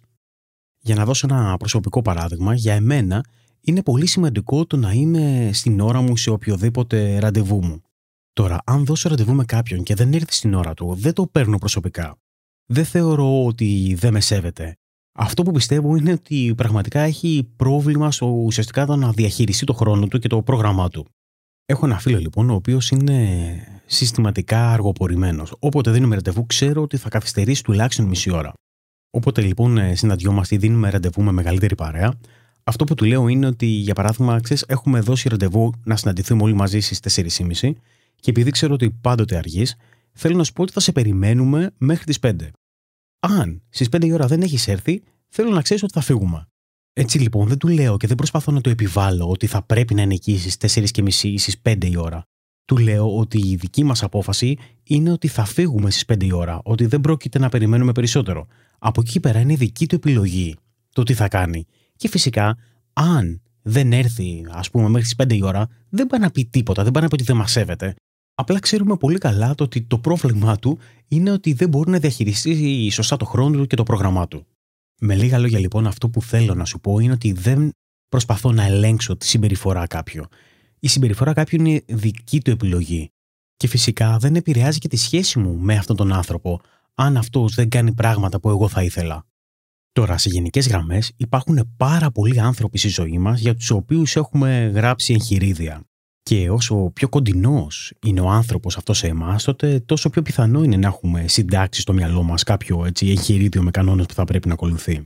Για 0.80 0.96
να 0.96 1.06
δώσω 1.06 1.28
ένα 1.30 1.58
προσωπικό 1.58 2.02
παράδειγμα, 2.02 2.54
για 2.54 2.74
εμένα 2.74 3.24
είναι 3.62 3.84
πολύ 3.84 4.06
σημαντικό 4.06 4.66
το 4.66 4.78
να 4.78 4.92
είμαι 4.92 5.50
στην 5.54 5.80
ώρα 5.80 6.02
μου 6.02 6.18
σε 6.18 6.30
οποιοδήποτε 6.30 7.20
ραντεβού 7.20 7.66
μου. 7.66 7.82
Τώρα, 8.34 8.62
αν 8.66 8.86
δώσω 8.86 9.10
ραντεβού 9.10 9.34
με 9.34 9.46
κάποιον 9.46 9.84
και 9.84 9.96
δεν 9.96 10.14
έρθει 10.14 10.34
στην 10.34 10.54
ώρα 10.54 10.74
του, 10.74 10.96
δεν 10.96 11.14
το 11.14 11.28
παίρνω 11.28 11.58
προσωπικά. 11.58 12.18
Δεν 12.66 12.86
θεωρώ 12.86 13.46
ότι 13.46 13.96
δεν 13.98 14.14
με 14.14 14.20
σέβεται. 14.20 14.78
Αυτό 15.12 15.44
που 15.44 15.52
πιστεύω 15.52 15.96
είναι 15.96 16.12
ότι 16.12 16.54
πραγματικά 16.58 17.00
έχει 17.00 17.50
πρόβλημα 17.56 18.12
στο 18.12 18.26
ουσιαστικά 18.26 18.86
το 18.86 18.96
να 18.96 19.12
διαχειριστεί 19.12 19.66
το 19.66 19.74
χρόνο 19.74 20.08
του 20.08 20.20
και 20.20 20.28
το 20.28 20.42
πρόγραμμά 20.42 20.90
του. 20.90 21.08
Έχω 21.70 21.86
ένα 21.86 22.00
φίλο 22.00 22.18
λοιπόν, 22.18 22.50
ο 22.50 22.54
οποίος 22.54 22.90
είναι 22.90 23.82
συστηματικά 23.86 24.72
αργοπορημένος. 24.72 25.56
Όποτε 25.60 25.92
δίνουμε 25.92 26.16
ραντεβού, 26.16 26.46
ξέρω 26.46 26.82
ότι 26.82 26.98
θα 26.98 27.10
καθυστερήσει 27.10 27.64
τουλάχιστον 27.64 28.06
μισή 28.06 28.32
ώρα. 28.32 28.54
Όποτε 29.10 29.42
λοιπόν 29.42 29.96
συναντιόμαστε 29.96 30.56
ή 30.56 30.58
δίνουμε 30.58 30.90
ραντεβού 30.90 31.22
με 31.24 31.32
μεγαλύτερη 31.32 31.76
παρέα, 31.76 32.14
αυτό 32.64 32.84
που 32.84 32.94
του 32.94 33.06
λέω 33.06 33.28
είναι 33.28 33.48
ότι, 33.48 33.66
για 33.66 33.94
παράδειγμα, 33.94 34.40
ξέρεις, 34.40 34.64
έχουμε 34.68 35.00
δώσει 35.00 35.30
ραντεβού 35.30 35.74
να 35.84 35.96
συναντηθούμε 35.96 36.44
όλοι 36.44 36.54
μαζί 36.54 36.80
στις 36.80 37.00
4.30 37.00 37.74
και 38.16 38.30
επειδή 38.30 38.52
ξέρω 38.52 38.74
ότι 38.74 38.92
πάντοτε 38.92 39.38
αργείς, 39.38 39.76
θέλω 40.14 40.38
να 40.38 40.44
σου 40.44 40.54
πω 40.54 40.62
ότι 40.62 40.72
θα 40.72 40.80
σε 40.80 40.92
περιμένουμε 40.92 41.74
μέχρι 41.78 42.06
τις 42.06 42.20
5. 42.20 42.50
Αν 43.20 43.62
στις 43.70 43.90
5 43.90 44.06
η 44.06 44.12
ώρα 44.12 44.28
δεν 44.28 44.42
έχεις 44.42 44.68
έρθει, 44.68 45.04
θέλω 45.28 45.50
να 45.50 45.62
ξέρεις 45.62 45.84
ότι 45.84 45.94
θα 45.94 46.02
φύγουμε. 46.02 46.48
Έτσι 47.00 47.20
λοιπόν 47.20 47.48
δεν 47.48 47.58
του 47.58 47.68
λέω 47.68 47.98
και 47.98 48.08
δεν 48.08 48.16
προσπαθώ 48.16 48.51
να 48.51 48.62
το 48.62 48.70
επιβάλλω 48.70 49.30
ότι 49.30 49.48
θα 49.48 49.62
πρέπει 49.62 49.94
να 49.94 50.01
είναι 50.01 50.13
εκεί 50.13 50.38
στις 50.38 50.77
4.30 50.96 51.13
ή 51.24 51.38
στις 51.38 51.62
5 51.63 51.86
η 51.86 51.98
ώρα. 51.98 52.24
Του 52.66 52.77
λέω 52.77 53.18
ότι 53.18 53.48
η 53.48 53.56
δική 53.56 53.84
μας 53.84 54.04
απόφαση 54.04 54.58
είναι 54.84 55.12
ότι 55.12 55.27
θα 55.27 55.46
φύγουμε 55.46 55.92
στις 55.92 56.04
5 56.06 56.24
η 56.24 56.32
ώρα, 56.32 56.62
ότι 56.63 56.86
δεν 56.86 57.01
πρόκειται 57.01 57.39
να 57.39 57.50
περιμένουμε 57.50 57.92
περισσότερο. 57.92 58.48
Από 58.80 59.01
εκεί 59.01 59.20
πέρα 59.20 59.39
είναι 59.39 59.56
δική 59.56 59.88
του 59.88 59.96
επιλογή 59.96 60.56
το 60.94 61.04
τι 61.04 61.13
θα 61.13 61.27
κάνει. 61.27 61.66
Και 61.96 62.08
φυσικά, 62.08 62.58
αν 62.94 63.41
δεν 63.62 63.93
έρθει, 63.93 64.45
ας 64.50 64.69
πούμε, 64.69 64.89
μέχρι 64.89 65.08
τι 65.08 65.15
5 65.24 65.36
η 65.36 65.43
ώρα, 65.43 65.69
δεν 65.89 66.08
πάει 66.08 66.19
να 66.19 66.32
πει 66.32 66.45
τίποτα, 66.45 66.84
δεν 66.84 66.91
πάει 66.91 67.04
να 67.04 67.10
πει 67.10 67.15
ότι 67.15 67.24
δεν 67.24 67.36
μας 67.36 67.52
σέβεται. 67.52 67.95
Απλά 68.36 68.60
ξέρουμε 68.60 68.98
πολύ 68.98 69.17
καλά 69.17 69.56
το 69.56 69.63
ότι 69.63 69.82
το 69.82 69.98
πρόβλημά 69.98 70.58
του 70.58 70.78
είναι 71.08 71.32
ότι 71.32 71.54
δεν 71.54 71.69
μπορεί 71.69 71.89
να 71.89 72.00
διαχειριστεί 72.00 72.89
σωστά 72.89 73.17
το 73.17 73.26
χρόνο 73.26 73.58
του 73.58 73.67
και 73.67 73.76
το 73.76 73.84
πρόγραμμά 73.84 74.28
του. 74.28 74.45
Με 75.00 75.16
λίγα 75.16 75.38
λόγια 75.38 75.60
λοιπόν, 75.60 75.88
αυτό 75.88 76.10
που 76.10 76.22
θέλω 76.22 76.54
να 76.54 76.66
σου 76.66 76.80
πω 76.80 77.00
είναι 77.00 77.14
ότι 77.14 77.32
δεν 77.32 77.72
προσπαθώ 78.10 78.52
να 78.52 78.64
ελέγξω 78.64 79.18
τη 79.18 79.28
συμπεριφορά 79.28 79.88
κάποιου. 79.88 80.26
Η 80.80 80.88
συμπεριφορά 80.88 81.34
κάποιου 81.34 81.60
είναι 81.60 81.82
δική 81.88 82.42
του 82.42 82.52
επιλογή. 82.52 83.12
Και 83.58 83.68
φυσικά 83.68 84.18
δεν 84.18 84.36
επηρεάζει 84.36 84.78
και 84.78 84.88
τη 84.88 84.98
σχέση 84.98 85.40
μου 85.40 85.58
με 85.58 85.76
αυτόν 85.76 85.96
τον 85.96 86.14
άνθρωπο, 86.14 86.62
αν 86.94 87.18
αυτός 87.18 87.56
δεν 87.56 87.70
κάνει 87.70 87.94
πράγματα 87.94 88.40
που 88.40 88.50
εγώ 88.50 88.68
θα 88.68 88.84
ήθελα. 88.84 89.26
Τώρα, 89.92 90.18
σε 90.18 90.30
γενικές 90.30 90.68
γραμμές, 90.68 91.12
υπάρχουν 91.18 91.74
πάρα 91.78 92.12
πολλοί 92.12 92.40
άνθρωποι 92.40 92.78
στη 92.78 92.88
ζωή 92.88 93.18
μας 93.18 93.40
για 93.40 93.56
τους 93.56 93.70
οποίους 93.70 94.16
έχουμε 94.16 94.72
γράψει 94.74 95.14
εγχειρίδια. 95.14 95.84
Και 96.28 96.50
όσο 96.50 96.92
πιο 96.94 97.10
κοντινός 97.10 97.94
είναι 98.06 98.22
ο 98.22 98.30
άνθρωπος 98.30 98.78
αυτός 98.78 98.98
σε 98.98 99.08
εμάς, 99.08 99.44
τότε 99.44 99.80
τόσο 99.80 100.10
πιο 100.10 100.22
πιθανό 100.22 100.63
είναι 100.63 100.78
να 100.78 100.88
έχουμε 100.88 101.28
συντάξεις 101.28 101.84
στο 101.84 101.94
μυαλό 101.94 102.24
μας 102.24 102.44
κάποιο 102.44 102.86
έτσι, 102.86 103.08
εγχειρίδιο 103.08 103.63
με 103.63 103.72
κανόνες 103.72 104.06
που 104.06 104.13
θα 104.13 104.24
πρέπει 104.24 104.48
να 104.48 104.54
ακολουθεί. 104.54 105.06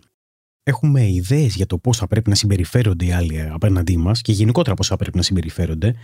Έχουμε 0.63 1.11
ιδέες 1.11 1.55
για 1.55 1.65
το 1.65 1.77
πώς 1.77 1.97
θα 1.97 2.07
πρέπει 2.07 2.29
να 2.29 2.35
συμπεριφέρονται 2.35 3.05
οι 3.05 3.11
άλλοι 3.11 3.41
απέναντί 3.41 3.97
μας 3.97 4.21
και 4.21 4.31
γενικότερα 4.31 4.75
πώς 4.75 4.87
θα 4.87 4.95
πρέπει 4.95 5.17
να 5.17 5.23
συμπεριφέρονται 5.23 5.95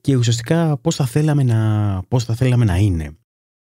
και 0.00 0.16
ουσιαστικά 0.16 0.78
πώς 0.78 0.94
θα, 0.94 1.06
θέλαμε 1.06 1.42
να, 1.42 2.02
πώς 2.08 2.24
θα 2.24 2.34
θέλαμε 2.34 2.64
να 2.64 2.76
είναι. 2.76 3.16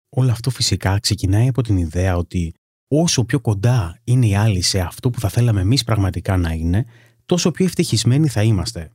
Όλο 0.09 0.31
αυτό 0.31 0.49
φυσικά 0.49 0.99
ξεκινάει 0.99 1.47
από 1.47 1.61
την 1.61 1.77
ιδέα 1.77 2.17
ότι 2.17 2.53
όσο 2.87 3.23
πιο 3.25 3.39
κοντά 3.39 3.99
είναι 4.03 4.27
οι 4.27 4.35
άλλοι 4.35 4.61
σε 4.61 4.79
αυτό 4.79 5.09
που 5.09 5.19
θα 5.19 5.29
θέλαμε 5.29 5.61
εμείς 5.61 5.83
πραγματικά 5.83 6.37
να 6.37 6.51
είναι, 6.51 6.85
τόσο 7.25 7.51
πιο 7.51 7.65
ευτυχισμένοι 7.65 8.27
θα 8.27 8.43
είμαστε. 8.43 8.89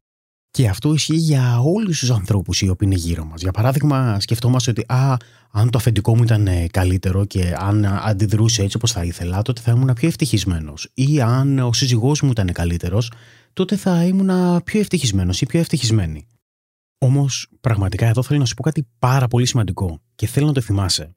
Και 0.51 0.69
αυτό 0.69 0.95
ισχύει 0.95 1.17
για 1.17 1.59
όλους 1.61 1.99
τους 1.99 2.11
ανθρώπους 2.11 2.61
οι 2.61 2.69
οποίοι 2.69 2.89
είναι 2.91 3.01
γύρω 3.01 3.25
μας. 3.25 3.41
Για 3.41 3.51
παράδειγμα, 3.51 4.21
σκεφτόμαστε 4.21 4.71
ότι 4.71 4.85
α, 4.89 5.17
αν 5.51 5.71
το 5.71 5.79
αφεντικό 5.79 6.17
μου 6.17 6.23
ήταν 6.23 6.47
ε, 6.47 6.67
καλύτερο 6.71 7.25
και 7.25 7.55
αν 7.59 7.85
αντιδρούσε 7.87 8.63
έτσι 8.63 8.77
όπως 8.77 8.93
θα 8.93 9.05
ήθελα, 9.05 9.43
τότε 9.43 9.61
θα 9.61 9.71
ήμουν 9.71 9.93
πιο 9.93 10.09
ευτυχισμένος. 10.09 10.91
Ή 10.95 11.21
αν 11.21 11.59
ο 11.59 11.73
σύζυγός 11.73 12.23
μου 12.23 12.31
ήταν 12.31 12.53
καλύτερος, 12.53 13.13
τότε 13.53 13.77
θα 13.77 14.05
ήμουν 14.05 14.63
πιο 14.63 14.81
ευτυχισμένος 14.81 15.41
ή 15.41 15.47
πιο 15.47 15.61
ευτυχισμένη. 15.61 16.27
Όμως, 16.99 17.49
πραγματικά 17.61 18.07
εδώ 18.07 18.23
θέλω 18.23 18.39
να 18.39 18.45
σου 18.45 18.55
πω 18.55 18.63
κάτι 18.63 18.87
πάρα 18.99 19.29
πολύ 19.29 19.47
σημαντικό 19.47 20.01
και 20.15 20.27
θέλω 20.27 20.47
να 20.47 20.53
το 20.53 20.61
θυμάσαι. 20.61 21.15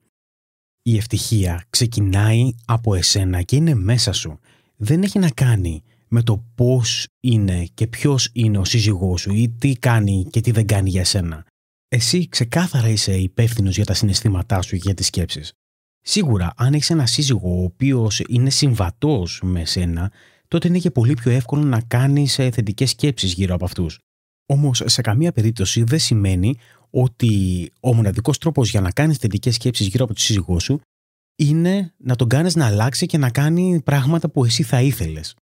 Η 0.81 0.97
ευτυχία 0.97 1.65
ξεκινάει 1.69 2.55
από 2.65 2.95
εσένα 2.95 3.41
και 3.41 3.55
είναι 3.55 3.73
μέσα 3.73 4.11
σου. 4.11 4.39
Δεν 4.75 5.03
έχει 5.03 5.19
να 5.19 5.29
κάνει 5.29 5.83
με 6.13 6.21
το 6.23 6.45
πώς 6.55 7.07
είναι 7.19 7.65
και 7.73 7.87
ποιος 7.87 8.29
είναι 8.33 8.57
ο 8.57 8.65
σύζυγός 8.65 9.21
σου 9.21 9.33
ή 9.33 9.49
τι 9.49 9.75
κάνει 9.75 10.27
και 10.29 10.41
τι 10.41 10.51
δεν 10.51 10.65
κάνει 10.65 10.89
για 10.89 11.05
σένα. 11.05 11.45
Εσύ 11.87 12.29
ξεκάθαρα 12.29 12.87
είσαι 12.87 13.17
υπεύθυνος 13.17 13.75
για 13.75 13.85
τα 13.85 13.93
συναισθήματά 13.93 14.61
σου 14.61 14.75
και 14.75 14.81
για 14.85 14.93
τις 14.93 15.05
σκέψεις. 15.05 15.53
Σίγουρα, 16.01 16.53
αν 16.55 16.73
έχεις 16.73 16.89
ένα 16.89 17.05
σύζυγο 17.05 17.59
ο 17.59 17.63
οποίος 17.63 18.21
είναι 18.27 18.49
συμβατός 18.49 19.41
με 19.43 19.65
σένα, 19.65 20.11
τότε 20.47 20.67
είναι 20.67 20.79
και 20.79 20.91
πολύ 20.91 21.13
πιο 21.13 21.31
εύκολο 21.31 21.63
να 21.63 21.81
κάνεις 21.81 22.39
ε, 22.39 22.51
θετικές 22.51 22.89
σκέψεις 22.89 23.33
γύρω 23.33 23.53
από 23.55 23.65
αυτούς. 23.65 23.99
Όμως, 24.45 24.81
σε 24.85 25.01
καμία 25.01 25.31
περίπτωση 25.31 25.83
δεν 25.83 25.99
σημαίνει 25.99 26.57
ότι 26.89 27.71
ο 27.79 27.93
μοναδικός 27.93 28.37
τρόπος 28.37 28.69
για 28.69 28.81
να 28.81 28.91
κάνεις 28.91 29.17
θετικές 29.17 29.55
σκέψεις 29.55 29.87
γύρω 29.87 30.03
από 30.03 30.13
τον 30.13 30.23
σύζυγό 30.23 30.59
σου 30.59 30.81
είναι 31.35 31.93
να 31.97 32.15
τον 32.15 32.27
κάνεις 32.27 32.55
να 32.55 32.65
αλλάξει 32.65 33.05
και 33.05 33.17
να 33.17 33.29
κάνει 33.29 33.81
πράγματα 33.83 34.29
που 34.29 34.45
εσύ 34.45 34.63
θα 34.63 34.81
ήθελες 34.81 35.35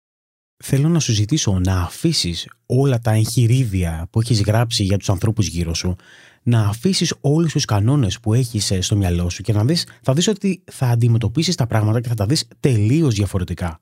θέλω 0.65 0.89
να 0.89 0.99
σου 1.01 1.13
ζητήσω 1.13 1.59
να 1.59 1.81
αφήσεις 1.81 2.49
όλα 2.67 2.99
τα 2.99 3.11
εγχειρίδια 3.11 4.09
που 4.11 4.21
έχεις 4.21 4.43
γράψει 4.43 4.83
για 4.83 4.99
τους 4.99 5.11
ανθρώπους 5.11 5.47
γύρω 5.47 5.75
σου, 5.75 5.97
να 6.43 6.69
αφήσεις 6.69 7.15
όλους 7.21 7.53
τους 7.53 7.65
κανόνες 7.65 8.21
που 8.21 8.35
έχεις 8.35 8.71
ε, 8.71 8.81
στο 8.81 8.97
μυαλό 8.97 9.31
σου 9.31 9.43
και 9.43 9.53
να 9.53 9.65
δεις, 9.65 9.87
θα 10.03 10.13
δεις 10.15 10.29
ότι 10.29 10.63
θα 10.71 10.87
αντιμετωπίσεις 10.87 11.55
τα 11.55 11.67
πράγματα 11.67 12.01
και 12.01 12.09
θα 12.09 12.15
τα 12.15 12.27
δεις 12.27 12.49
τελείως 12.61 13.15
διαφορετικά. 13.15 13.81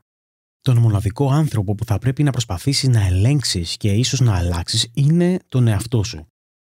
Τον 0.60 0.78
μοναδικό 0.78 1.30
άνθρωπο 1.30 1.74
που 1.74 1.84
θα 1.84 1.98
πρέπει 1.98 2.22
να 2.22 2.30
προσπαθήσεις 2.30 2.88
να 2.88 3.06
ελέγξεις 3.06 3.76
και 3.76 3.92
ίσως 3.92 4.20
να 4.20 4.36
αλλάξεις 4.36 4.90
είναι 4.94 5.38
τον 5.48 5.66
εαυτό 5.66 6.02
σου. 6.02 6.26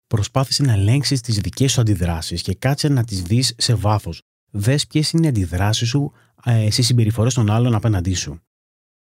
Προσπάθησε 0.08 0.64
να 0.64 0.74
ελέγξεις 0.74 1.22
τις 1.22 1.40
δικές 1.40 1.72
σου 1.72 1.82
αντιδράσεις 1.82 2.42
και 2.42 2.54
κάτσε 2.54 2.88
να 2.88 3.04
τις 3.04 3.22
δεις 3.22 3.54
σε 3.58 3.74
βάθος. 3.74 4.22
Δες 4.52 4.88
ποιες 4.88 5.12
είναι 5.12 5.26
οι 5.26 5.30
αντιδράσεις 5.30 5.88
σου 5.88 6.12
ε, 6.44 6.70
στι 6.72 6.82
συμπεριφορές 6.82 7.34
των 7.34 7.50
άλλων 7.50 7.76
απέναντί 7.76 8.14
σου. 8.14 8.42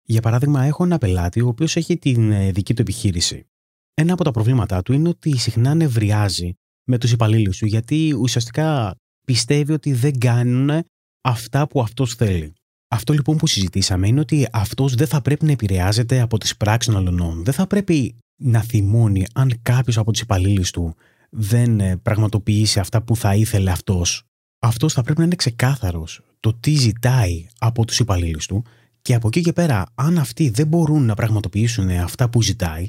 Για 0.06 0.22
παράδειγμα, 0.22 0.64
έχω 0.64 0.84
ένα 0.84 0.98
πελάτη 0.98 1.42
ο 1.42 1.48
οποίος 1.48 1.76
έχει 1.76 1.98
την 1.98 2.32
ε, 2.32 2.52
δική 2.52 2.74
του 2.74 2.82
επιχείρηση. 2.82 3.46
Ένα 3.94 4.14
από 4.14 4.24
τα 4.24 4.32
προβλήματά 4.32 4.82
του 4.82 4.94
είναι 4.94 5.10
ότι 5.10 5.38
συχνά 5.38 5.74
νευριάζει 5.74 6.54
με 6.84 6.98
τους 6.98 7.12
υπαλλήλους 7.12 7.58
του 7.58 7.66
γιατί 7.66 8.14
ουσιαστικά 8.20 8.96
πιστεύει 9.26 9.72
ότι 9.74 9.94
δεν 9.94 10.20
κάνουν 10.20 10.84
αυτά 11.22 11.68
που 11.68 11.82
αυτός 11.82 12.16
θέλει. 12.16 12.54
Αυτό 12.88 13.14
λοιπόν 13.14 13.38
που 13.38 13.48
συζητήσαμε 13.48 14.08
είναι 14.08 14.20
ότι 14.20 14.48
αυτός 14.52 14.96
δεν 14.96 15.08
θα 15.08 15.22
πρέπει 15.22 15.46
να 15.46 15.52
επηρεάζεται 15.52 16.20
από 16.20 16.38
τις 16.38 16.58
πράξεις 16.58 16.94
των 16.94 17.02
αλλωνών. 17.02 17.44
Δεν 17.44 17.54
θα 17.54 17.68
πρέπει 17.68 18.16
να 18.42 18.62
θυμώνει 18.62 19.26
αν 19.34 19.60
κάποιος 19.62 19.98
από 19.98 20.12
τους 20.12 20.22
υπαλλήλους 20.22 20.72
του 20.72 20.96
δεν 21.30 21.80
ε, 21.80 21.98
πραγματοποιήσει 21.98 22.80
αυτά 22.80 23.02
που 23.02 23.16
θα 23.16 23.36
ήθελε 23.36 23.72
αυτός 23.72 24.24
Αυτός 24.66 24.94
θα 24.94 25.02
πρέπει 25.02 25.20
να 25.20 25.26
είναι 25.26 25.36
ξεκάθαρος 25.36 26.22
το 26.40 26.54
τι 26.54 26.76
ζητάει 26.76 27.46
από 27.60 27.86
τους 27.86 28.00
υπαλλήλους 28.00 28.48
του 28.48 28.64
και 29.04 29.14
από 29.14 29.28
εκεί 29.28 29.42
και 29.42 29.54
πέρα, 29.54 29.86
αν 29.96 30.18
αυτοί 30.18 30.50
δεν 30.50 30.68
μπορούν 30.68 31.06
να 31.06 31.14
πραγματοποιήσουν 31.14 31.90
αυτά 31.90 32.30
που 32.30 32.42
ζητάει, 32.42 32.86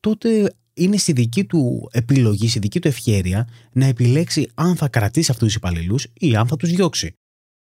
τότε 0.00 0.54
είναι 0.74 0.96
στη 0.96 1.12
δική 1.12 1.44
του 1.44 1.88
επιλογή, 1.92 2.48
στη 2.48 2.58
δική 2.58 2.80
του 2.80 2.88
ευχέρεια 2.88 3.48
να 3.72 3.86
επιλέξει 3.86 4.50
αν 4.54 4.76
θα 4.76 4.88
κρατήσει 4.88 5.30
αυτούς 5.30 5.46
τους 5.46 5.56
υπαλλήλους 5.56 6.06
ή 6.12 6.36
αν 6.36 6.46
θα 6.46 6.56
τους 6.56 6.70
διώξει. 6.70 7.12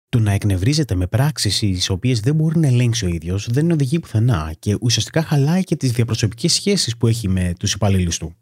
Το 0.10 0.20
να 0.20 0.32
εκνευρίζεται 0.32 0.96
με 0.96 1.08
πράξεις 1.08 1.60
τι 1.60 1.92
οποίες 1.92 2.20
δεν 2.20 2.36
μπορεί 2.36 2.60
να 2.60 2.68
ελέγξει 2.68 3.06
ο 3.06 3.08
ίδιος 3.08 3.50
δεν 3.50 3.72
οδηγεί 3.72 4.00
πουθενά 4.00 4.54
και 4.60 4.78
ουσιαστικά 4.82 5.24
χαλάει 5.24 5.64
και 5.64 5.76
τις 5.76 5.92
διαπροσωπικές 5.92 6.54
σχέσεις 6.54 6.98
που 6.98 7.08
έχει 7.08 7.28
με 7.28 7.54
τους 7.60 7.74
υπαλλήλους 7.74 8.18
του. 8.18 8.36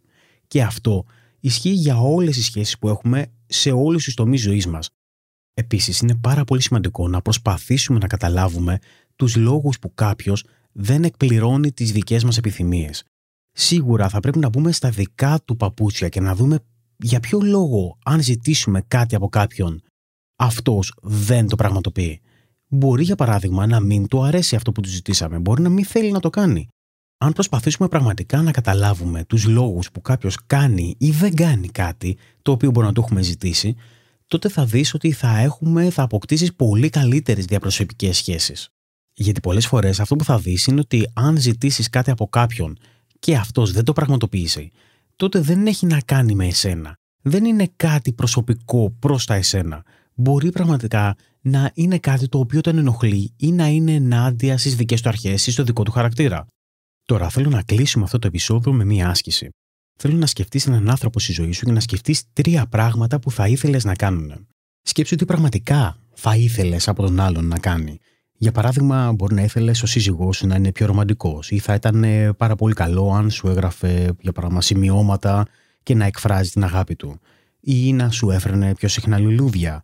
Και 0.47 0.61
αυτό 0.61 1.05
ισχύει 1.39 1.69
για 1.69 1.97
όλες 1.97 2.35
τις 2.35 2.45
σχέσεις 2.45 2.77
που 2.77 2.87
έχουμε 2.89 3.25
σε 3.45 3.71
όλους 3.71 4.03
τους 4.03 4.13
τομείς 4.13 4.41
ζωής 4.41 4.67
μας. 4.67 4.89
Επίσης, 5.53 5.99
είναι 5.99 6.15
πάρα 6.15 6.43
πολύ 6.43 6.61
σημαντικό 6.61 7.07
να 7.07 7.21
προσπαθήσουμε 7.21 7.99
να 7.99 8.07
καταλάβουμε 8.07 8.79
τους 9.17 9.35
λόγους 9.35 9.79
που 9.79 9.93
κάποιος 9.93 10.43
δεν 10.71 11.03
εκπληρώνει 11.03 11.71
τις 11.71 11.91
δικές 11.91 12.23
μας 12.23 12.37
επιθυμίες. 12.37 13.03
Σίγουρα 13.51 14.09
θα 14.09 14.19
πρέπει 14.19 14.39
να 14.39 14.49
μπούμε 14.49 14.71
στα 14.71 14.89
δικά 14.89 15.39
του 15.45 15.55
παπούτσια 15.55 16.09
και 16.09 16.21
να 16.21 16.35
δούμε 16.35 16.59
για 16.97 17.19
ποιο 17.19 17.39
λόγο, 17.41 17.97
αν 18.03 18.21
ζητήσουμε 18.21 18.81
κάτι 18.87 19.15
από 19.15 19.29
κάποιον, 19.29 19.81
αυτός 20.35 20.93
δεν 21.01 21.47
το 21.47 21.55
πραγματοποιεί. 21.55 22.21
Μπορεί, 22.67 23.03
για 23.03 23.15
παράδειγμα, 23.15 23.67
να 23.67 23.79
μην 23.79 24.07
του 24.07 24.23
αρέσει 24.23 24.55
αυτό 24.55 24.71
που 24.71 24.81
του 24.81 24.89
ζητήσαμε, 24.89 25.39
μπορεί 25.39 25.61
να 25.61 25.69
μην 25.69 25.85
θέλει 25.85 26.11
να 26.11 26.19
το 26.19 26.29
κάνει. 26.29 26.67
Αν 27.17 27.33
προσπαθήσουμε 27.33 27.87
πραγματικά 27.87 28.41
να 28.41 28.51
καταλάβουμε 28.51 29.25
τους 29.25 29.45
λόγους 29.45 29.91
που 29.91 30.01
κάποιος 30.01 30.37
κάνει 30.47 30.95
ή 30.97 31.11
δεν 31.11 31.35
κάνει 31.35 31.67
κάτι 31.67 32.17
το 32.41 32.51
οποίο 32.51 32.71
μπορεί 32.71 32.87
να 32.87 32.93
το 32.93 33.01
έχουμε 33.05 33.21
ζητήσει, 33.21 33.75
τότε 34.27 34.49
θα 34.49 34.65
δεις 34.65 34.93
ότι 34.93 35.11
θα, 35.11 35.37
έχουμε, 35.37 35.89
θα 35.89 36.03
αποκτήσεις 36.03 36.53
πολύ 36.53 36.89
καλύτερες 36.89 37.45
διαπροσωπικές 37.45 38.17
σχέσεις. 38.17 38.69
Γιατί 39.19 39.39
πολλές 39.39 39.67
φορές 39.67 39.99
αυτό 39.99 40.15
που 40.15 40.23
θα 40.23 40.39
δεις 40.39 40.65
είναι 40.65 40.79
ότι 40.79 41.09
αν 41.13 41.37
ζητήσεις 41.37 41.89
κάτι 41.89 42.11
από 42.11 42.27
κάποιον 42.27 42.77
και 43.19 43.35
αυτός 43.35 43.71
δεν 43.71 43.83
το 43.83 43.93
πραγματοποιήσει, 43.93 44.71
τότε 45.15 45.39
δεν 45.39 45.67
έχει 45.67 45.85
να 45.85 46.01
κάνει 46.05 46.35
με 46.35 46.45
εσένα. 46.47 46.93
Δεν 47.21 47.45
είναι 47.45 47.71
κάτι 47.75 48.13
προσωπικό 48.13 48.95
προς 48.99 49.25
τα 49.25 49.33
εσένα. 49.33 49.83
Μπορεί 50.13 50.51
πραγματικά 50.51 51.15
να 51.41 51.71
είναι 51.73 51.99
κάτι 51.99 52.27
το 52.27 52.39
οποίο 52.39 52.61
τον 52.61 52.77
ενοχλεί 52.77 53.33
ή 53.37 53.51
να 53.51 53.67
είναι 53.67 53.93
ενάντια 53.93 54.57
στις 54.57 54.75
δικές 54.75 55.01
του 55.01 55.09
αρχές 55.09 55.47
ή 55.47 55.51
στο 55.51 55.63
δικό 55.63 55.83
του 55.83 55.91
χαρακτήρα. 55.91 56.45
Τώρα 57.05 57.29
θέλω 57.29 57.49
να 57.49 57.63
κλείσουμε 57.63 58.03
αυτό 58.03 58.19
το 58.19 58.27
επεισόδιο 58.27 58.73
με 58.73 58.83
μία 58.85 59.09
άσκηση. 59.09 59.49
Θέλω 59.99 60.17
να 60.17 60.25
σκεφτείς 60.25 60.67
έναν 60.67 60.89
άνθρωπο 60.89 61.19
στη 61.19 61.33
ζωή 61.33 61.51
σου 61.51 61.65
και 61.65 61.71
να 61.71 61.79
σκεφτείς 61.79 62.23
τρία 62.33 62.67
πράγματα 62.67 63.19
που 63.19 63.31
θα 63.31 63.47
ήθελες 63.47 63.83
να 63.83 63.95
κάνουν. 63.95 64.47
Σκέψου 64.81 65.15
τι 65.15 65.25
πραγματικά 65.25 65.97
θα 66.13 66.35
ήθελες 66.35 66.87
από 66.87 67.03
τον 67.03 67.19
άλλον 67.19 67.47
να 67.47 67.59
κάνει. 67.59 67.99
Για 68.37 68.51
παράδειγμα, 68.51 69.11
μπορεί 69.11 69.35
να 69.35 69.41
ήθελες 69.41 69.83
ο 69.83 69.85
σύζυγός 69.85 70.37
σου 70.37 70.47
να 70.47 70.55
είναι 70.55 70.71
πιο 70.71 70.85
ρομαντικός 70.85 71.51
ή 71.51 71.59
θα 71.59 71.73
ήταν 71.73 72.03
ε, 72.03 72.33
πάρα 72.33 72.55
πολύ 72.55 72.73
καλό 72.73 73.11
αν 73.11 73.29
σου 73.29 73.47
έγραφε, 73.47 74.15
για 74.19 74.31
παράδειγμα, 74.31 74.61
σημειώματα 74.61 75.45
και 75.83 75.95
να 75.95 76.05
εκφράζει 76.05 76.49
την 76.49 76.63
αγάπη 76.63 76.95
του. 76.95 77.19
Ή 77.59 77.93
να 77.93 78.09
σου 78.09 78.31
έφερνε 78.31 78.73
πιο 78.73 78.87
συχνά 78.87 79.17
λουλούδια. 79.19 79.83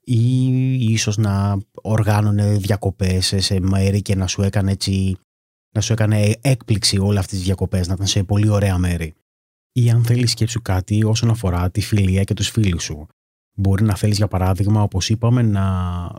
Ή 0.00 0.92
ίσως 0.92 1.16
να 1.16 1.58
οργάνωνε 1.74 2.56
διακοπές 2.56 3.34
σε 3.36 3.60
μέρη 3.60 4.02
και 4.02 4.14
να 4.14 4.26
σου 4.26 4.42
έκανε 4.42 4.70
έτσι 4.70 5.16
να 5.72 5.80
σου 5.80 5.92
έκανε 5.92 6.34
έκπληξη 6.40 6.98
όλα 6.98 7.20
αυτές 7.20 7.36
τις 7.36 7.46
διακοπές, 7.46 7.86
να 7.86 7.94
ήταν 7.94 8.06
σε 8.06 8.22
πολύ 8.24 8.48
ωραία 8.48 8.78
μέρη. 8.78 9.14
Ή 9.72 9.90
αν 9.90 10.04
θέλεις 10.04 10.30
σκέψου 10.30 10.62
κάτι 10.62 11.04
όσον 11.04 11.30
αφορά 11.30 11.70
τη 11.70 11.80
φιλία 11.80 12.24
και 12.24 12.34
τους 12.34 12.48
φίλους 12.48 12.82
σου. 12.82 13.06
Μπορεί 13.54 13.84
να 13.84 13.94
θέλεις, 13.94 14.16
για 14.16 14.28
παράδειγμα, 14.28 14.82
όπως 14.82 15.08
είπαμε, 15.08 15.42
να... 15.42 15.64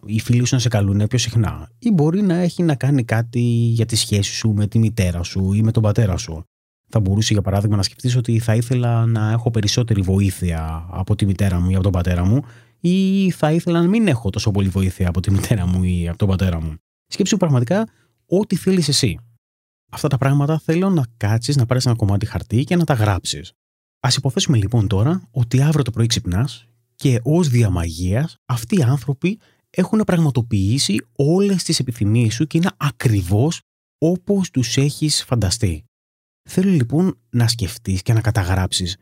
οι 0.05 0.19
φίλοι 0.19 0.45
σου 0.45 0.55
να 0.55 0.61
σε 0.61 0.67
καλούν 0.67 1.07
πιο 1.07 1.17
συχνά. 1.17 1.69
Ή 1.79 1.91
μπορεί 1.91 2.21
να 2.21 2.35
έχει 2.35 2.63
να 2.63 2.75
κάνει 2.75 3.03
κάτι 3.03 3.39
για 3.73 3.85
τη 3.85 3.95
σχέση 3.95 4.33
σου 4.33 4.53
με 4.53 4.67
τη 4.67 4.79
μητέρα 4.79 5.23
σου 5.23 5.53
ή 5.53 5.61
με 5.61 5.71
τον 5.71 5.83
πατέρα 5.83 6.17
σου. 6.17 6.43
Θα 6.89 6.99
μπορούσε, 6.99 7.33
για 7.33 7.41
παράδειγμα, 7.41 7.75
να 7.75 7.83
σκεφτείς 7.83 8.15
ότι 8.15 8.39
θα 8.39 8.55
ήθελα 8.55 9.05
να 9.05 9.31
έχω 9.31 9.51
περισσότερη 9.51 10.01
βοήθεια 10.01 10.87
από 10.89 11.15
τη 11.15 11.25
μητέρα 11.25 11.59
μου 11.59 11.69
ή 11.69 11.73
από 11.73 11.83
τον 11.83 11.91
πατέρα 11.91 12.25
μου, 12.25 12.41
ή 12.79 13.29
θα 13.31 13.51
ήθελα 13.51 13.81
να 13.81 13.87
μην 13.87 14.07
έχω 14.07 14.29
τόσο 14.29 14.51
πολύ 14.51 14.69
βοήθεια 14.69 15.07
από 15.07 15.19
τη 15.19 15.31
μητέρα 15.31 15.65
μου 15.65 15.83
ή 15.83 16.07
από 16.07 16.17
τον 16.17 16.27
πατέρα 16.27 16.61
μου. 16.61 16.75
Σκέψου 17.07 17.37
πραγματικά 17.37 17.87
ό,τι 18.25 18.55
θέλεις 18.55 18.87
εσύ. 18.87 19.19
Αυτά 19.91 20.07
τα 20.07 20.17
πράγματα 20.17 20.59
θέλω 20.59 20.89
να 20.89 21.05
κάτσεις, 21.17 21.55
να 21.55 21.65
πάρεις 21.65 21.85
ένα 21.85 21.95
κομμάτι 21.95 22.25
χαρτί 22.25 22.63
και 22.63 22.75
να 22.75 22.83
τα 22.83 22.93
γράψεις. 22.93 23.53
Α 23.99 24.09
υποθέσουμε 24.17 24.57
λοιπόν 24.57 24.87
τώρα 24.87 25.27
ότι 25.31 25.61
αύριο 25.61 25.83
το 25.83 25.91
πρωί 25.91 26.07
ξυπνάς 26.07 26.67
και 27.01 27.19
ως 27.23 27.47
διαμαγείας 27.47 28.35
αυτοί 28.45 28.79
οι 28.79 28.83
άνθρωποι 28.83 29.39
έχουν 29.69 29.99
πραγματοποιήσει 30.05 31.05
όλες 31.15 31.63
τις 31.63 31.79
επιθυμίες 31.79 32.33
σου 32.33 32.45
και 32.45 32.57
είναι 32.57 32.71
ακριβώς 32.77 33.61
όπως 33.97 34.49
τους 34.49 34.77
έχεις 34.77 35.23
φανταστεί. 35.23 35.83
Θέλω 36.49 36.71
λοιπόν 36.71 37.19
να 37.29 37.47
σκεφτείς 37.47 38.01
και 38.01 38.13
να 38.13 38.21
καταγράψεις 38.21 38.97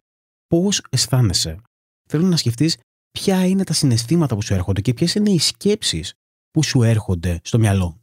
πώς 0.47 0.81
αισθάνεσαι. 0.89 1.61
Θέλω 2.09 2.27
να 2.27 2.37
σκεφτείς 2.37 2.77
ποια 3.11 3.45
είναι 3.45 3.63
τα 3.63 3.73
συναισθήματα 3.73 4.35
που 4.35 4.41
σου 4.41 4.53
έρχονται 4.53 4.81
και 4.81 4.93
ποιες 4.93 5.15
είναι 5.15 5.29
οι 5.29 5.39
σκέψεις 5.39 6.13
που 6.51 6.63
σου 6.63 6.83
έρχονται 6.83 7.39
στο 7.43 7.59
μυαλό. 7.59 8.01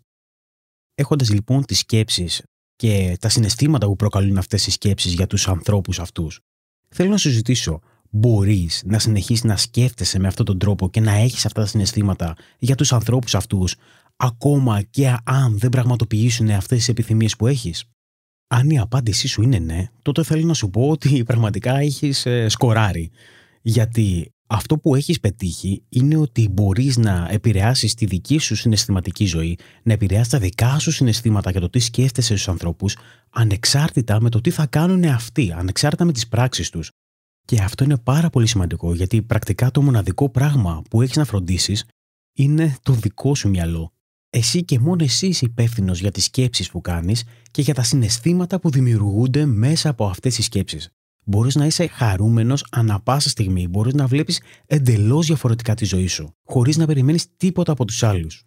Έχοντας 0.94 1.30
λοιπόν 1.30 1.64
τις 1.64 1.78
σκέψεις 1.78 2.42
και 2.76 3.16
τα 3.20 3.28
συναισθήματα 3.28 3.87
που 3.87 3.96
προκαλούν 3.96 4.38
αυτές 4.38 4.66
οι 4.66 4.70
σκέψεις 4.70 5.12
για 5.12 5.26
τους 5.26 5.48
ανθρώπους 5.48 5.98
αυτούς. 5.98 6.40
Θέλω 6.88 7.11
να 7.11 7.16
σου 7.16 7.30
ζητήσω, 7.30 7.80
μπορείς 8.10 8.82
να 8.86 8.98
συνεχίσεις 8.98 9.44
να 9.44 9.56
σκέφτεσαι 9.56 10.18
με 10.18 10.26
αυτόν 10.26 10.44
τον 10.44 10.58
τρόπο 10.58 10.90
και 10.90 11.00
να 11.00 11.12
έχεις 11.12 11.46
αυτά 11.46 11.60
τα 11.60 11.66
συναισθήματα 11.66 12.36
για 12.58 12.74
τους 12.74 12.92
ανθρώπους 12.92 13.34
αυτούς, 13.34 13.74
ακόμα 14.16 14.82
και 14.82 15.16
αν 15.24 15.58
δεν 15.58 15.70
πραγματοποιήσουν 15.70 16.50
αυτές 16.50 16.78
τις 16.78 16.88
επιθυμίες 16.88 17.36
που 17.36 17.46
έχεις; 17.46 17.84
Αν 18.46 18.70
η 18.70 18.78
απάντησή 18.78 19.28
σου 19.28 19.42
είναι 19.42 19.58
ναι, 19.58 19.88
τότε 20.02 20.22
θέλω 20.22 20.46
να 20.46 20.54
σου 20.54 20.70
πω 20.70 20.88
ότι 20.88 21.24
πραγματικά 21.24 21.76
έχεις 21.76 22.26
ε, 22.26 22.48
σκοράρει. 22.48 23.10
Γιατί 23.62 24.30
αυτό 24.46 24.78
που 24.78 24.94
έχεις 24.94 25.20
πετύχει 25.20 25.82
είναι 25.88 26.16
ότι 26.16 26.48
μπορείς 26.48 26.96
να 26.96 27.28
επηρεάσεις 27.30 27.94
τη 27.94 28.06
δική 28.06 28.38
σου 28.38 28.54
συναισθηματική 28.54 29.26
ζωή, 29.26 29.58
να 29.82 29.92
επηρεάσεις 29.92 30.28
τα 30.28 30.38
δικά 30.38 30.78
σου 30.78 30.90
συναισθήματα 30.90 31.50
για 31.50 31.60
το 31.60 31.70
τι 31.70 31.78
σκέφτεσαι 31.78 32.32
στους 32.32 32.48
ανθρώπους, 32.48 32.96
ανεξάρτητα 33.30 34.20
με 34.20 34.28
το 34.30 34.40
τι 34.40 34.50
θα 34.50 34.66
κάνουν 34.66 35.04
αυτοί, 35.04 35.52
ανεξάρτητα 35.56 36.04
με 36.04 36.12
τις 36.12 36.28
πράξεις 36.28 36.70
τους. 36.70 36.90
Και 37.46 37.61
αυτό 37.61 37.85
είναι 37.85 37.96
πάρα 37.96 38.30
πολύ 38.30 38.46
σημαντικό, 38.46 38.94
γιατί 38.94 39.22
πρακτικά 39.22 39.70
το 39.70 39.82
μοναδικό 39.82 40.28
πράγμα 40.28 40.82
που 40.90 41.02
έχεις 41.02 41.16
να 41.16 41.24
φροντίσεις 41.24 41.85
είναι 42.32 42.76
το 42.82 42.92
δικό 42.92 43.35
σου 43.35 43.48
μυαλό. 43.48 43.92
Εσύ 44.30 44.64
και 44.64 44.78
μόνο 44.78 45.04
εσύ 45.04 45.26
είσαι 45.26 45.44
υπεύθυνος 45.44 46.00
για 46.00 46.11
τις 46.11 46.24
σκέψεις 46.24 46.70
που 46.70 46.80
κάνεις 46.80 47.24
και 47.50 47.62
για 47.62 47.74
τα 47.74 47.82
συναισθήματα 47.82 48.61
που 48.61 48.70
δημιουργούνται 48.70 49.44
μέσα 49.44 49.88
από 49.88 50.06
αυτές 50.06 50.35
τις 50.35 50.44
σκέψεις. 50.44 50.90
Μπορείς 51.24 51.54
να 51.54 51.66
είσαι 51.66 51.87
χαρούμενος 51.87 52.66
ανα 52.70 53.00
πάσα 53.00 53.28
στιγμή. 53.28 53.68
Μπορείς 53.68 53.94
να 53.94 54.06
βλέπεις 54.06 54.40
εντελώς 54.66 55.26
διαφορετικά 55.26 55.74
τη 55.74 55.85
ζωή 55.85 56.06
σου, 56.06 56.35
χωρίς 56.44 56.76
να 56.76 56.87
περιμένεις 56.87 57.26
τίποτα 57.37 57.72
από 57.72 57.85
τους 57.85 58.02
άλλους. 58.02 58.44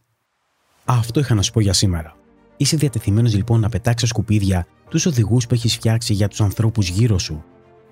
Αυτό 0.86 1.20
είχα 1.20 1.34
να 1.34 1.42
σου 1.42 1.52
πω 1.52 1.60
για 1.60 1.74
σήμερα. 1.74 2.16
Είσαι 2.58 2.78
διατεθειμένος 2.78 3.36
λοιπόν 3.36 3.60
να 3.60 3.70
πετάξεις 3.70 4.10
σκουπίδια 4.10 4.68
τους 4.90 5.06
οδηγούς 5.06 5.48
που 5.48 5.54
έχεις 5.54 5.76
φτιάξει 5.76 6.14
για 6.14 6.28
τους 6.28 6.42
ανθρώπους 6.42 6.90
γύρω 6.90 7.18
σου. 7.18 7.44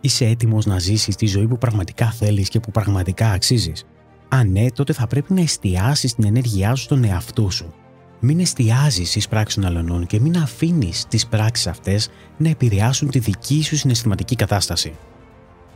Είσαι 0.02 0.26
έτοιμος 0.26 0.66
να 0.66 0.80
ζήσεις 0.80 1.16
τη 1.16 1.26
ζωή 1.26 1.48
που 1.48 1.58
πραγματικά 1.58 2.12
θέλεις 2.12 2.50
και 2.50 2.60
που 2.60 2.72
πραγματικά 2.72 3.32
αξίζεις. 3.32 3.86
Αν 4.28 4.52
ναι, 4.52 4.72
τότε 4.72 4.94
θα 4.94 5.08
πρέπει 5.08 5.34
να 5.34 5.42
εστιάσεις 5.42 6.16
την 6.16 6.26
ενέργειά 6.26 6.76
σου 6.76 6.84
στον 6.84 7.04
εαυτό 7.04 7.50
σου 7.50 7.74
μην 8.20 8.40
εστιάζεις 8.40 9.10
στις 9.10 9.28
πράξεις 9.28 9.56
των 9.56 9.66
αλλωνών 9.66 10.06
και 10.06 10.20
μην 10.20 10.38
αφήνεις 10.38 11.06
τις 11.08 11.28
πράξεις 11.28 11.68
αυτές 11.68 12.10
να 12.38 12.50
επηρεάσουν 12.50 13.10
τη 13.10 13.20
δική 13.20 13.64
σου 13.64 13.76
συναισθηματική 13.76 14.36
κατάσταση. 14.36 14.94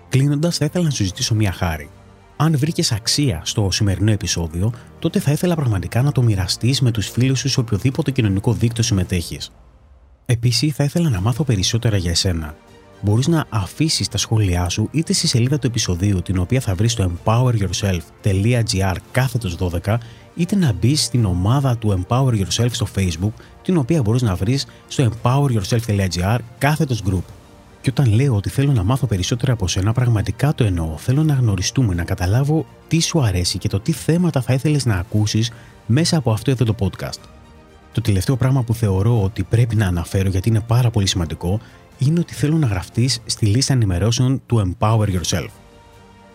Κλείνοντας, 0.10 0.58
θα 0.58 0.66
ήθελα 0.66 0.84
να 0.84 0.90
σου 0.90 1.04
ζητήσω 1.04 1.36
μία 1.36 1.52
χάρη. 1.52 1.90
Αν 2.38 2.58
βρήκες 2.58 2.92
αξία 2.92 3.42
στο 3.46 3.72
σημερινό 3.72 4.12
επεισόδιο, 4.12 4.74
τότε 5.00 5.20
θα 5.20 5.32
ήθελα 5.32 5.56
πραγματικά 5.56 6.02
να 6.02 6.12
το 6.12 6.22
μοιραστείς 6.22 6.82
με 6.82 6.92
τους 6.92 7.10
φίλους 7.10 7.40
σου 7.40 7.50
σε 7.50 7.60
οποιοδήποτε 7.60 8.12
κοινωνικό 8.12 8.54
δίκτυο 8.54 8.84
συμμετέχεις. 8.84 9.52
Επίσης, 10.26 10.74
θα 10.76 10.84
ήθελα 10.84 11.10
να 11.10 11.22
μάθω 11.22 11.44
περισσότερα 11.44 11.98
για 11.98 12.12
εσένα. 12.12 12.56
Μπορείς 13.02 13.28
να 13.28 13.46
αφήσεις 13.50 14.08
τα 14.08 14.18
σχόλιά 14.18 14.70
σου 14.70 14.88
είτε 14.92 15.14
στη 15.14 15.28
σελίδα 15.28 15.60
του 15.60 15.68
επεισοδίου, 15.68 16.22
την 16.22 16.38
οποία 16.38 16.60
θα 16.60 16.76
βρεις 16.76 16.92
στο 16.92 17.12
empoweryourself.gr 17.12 18.96
κάθετος 19.12 19.58
12 19.86 19.98
είτε 20.36 20.56
να 20.56 20.74
μπεις 20.74 21.04
στην 21.04 21.26
ομάδα 21.26 21.78
του 21.78 22.06
Empower 22.08 22.34
Yourself 22.34 22.70
στο 22.72 22.88
Facebook, 22.96 23.32
την 23.62 23.78
οποία 23.78 24.02
μπορείς 24.02 24.22
να 24.22 24.36
βρεις 24.36 24.68
στο 24.88 25.10
empoweryourself.gr 25.10 26.38
κάθετος 26.58 27.04
group. 27.10 27.24
Και 27.82 27.90
όταν 27.90 28.14
λέω 28.14 28.36
ότι 28.36 28.50
θέλω 28.50 28.72
να 28.72 28.84
μάθω 28.84 29.08
περισσότερα 29.08 29.54
από 29.54 29.68
σένα, 29.68 29.94
πραγματικά 29.94 30.54
το 30.54 30.64
εννοώ. 30.64 30.98
Θέλω 30.98 31.24
να 31.24 31.34
γνωριστούμε, 31.34 31.94
να 31.94 32.04
καταλάβω 32.04 32.66
τι 32.88 33.02
σου 33.02 33.22
αρέσει 33.22 33.58
και 33.58 33.68
το 33.68 33.80
τι 33.80 33.92
θέματα 33.92 34.42
θα 34.42 34.54
ήθελες 34.54 34.86
να 34.86 34.96
ακούσεις 34.96 35.52
μέσα 35.86 36.18
από 36.18 36.32
αυτό 36.32 36.52
εδώ 36.52 36.66
το 36.66 36.76
podcast. 36.80 37.20
Το 37.92 38.02
τελευταίο 38.02 38.36
πράγμα 38.36 38.64
που 38.64 38.74
θεωρώ 38.74 39.24
ότι 39.24 39.44
πρέπει 39.44 39.76
να 39.76 39.88
αναφέρω 39.88 40.30
γιατί 40.30 40.50
είναι 40.50 40.60
πάρα 40.60 40.90
πολύ 40.90 41.08
σημαντικό 41.08 41.60
είναι 42.06 42.20
ότι 42.20 42.34
θέλω 42.34 42.58
να 42.58 42.68
γραφτείς 42.68 43.22
στη 43.26 43.46
λίστα 43.46 43.74
ενημερώσεων 43.74 44.42
του 44.46 44.76
Empower 44.80 45.08
Yourself. 45.08 45.48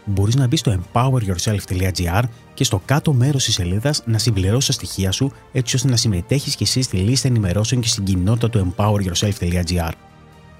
μπορείς 0.04 0.34
να 0.34 0.46
μπεις 0.46 0.60
στο 0.60 0.78
empoweryourself.gr 0.78 2.22
και 2.54 2.64
στο 2.64 2.82
κάτω 2.84 3.12
μέρος 3.12 3.44
της 3.44 3.54
σελίδας 3.54 4.02
να 4.06 4.18
συμπληρώσεις 4.18 4.66
τα 4.66 4.72
στοιχεία 4.72 5.12
σου 5.12 5.32
έτσι 5.52 5.76
ώστε 5.76 5.88
να 5.88 5.96
συμμετέχεις 5.96 6.56
κι 6.56 6.62
εσύ 6.62 6.82
στη 6.82 6.96
λίστα 6.96 7.28
ενημερώσεων 7.28 7.80
και 7.80 7.88
στην 7.88 8.04
κοινότητα 8.04 8.50
του 8.50 8.74
empoweryourself.gr. 8.76 9.90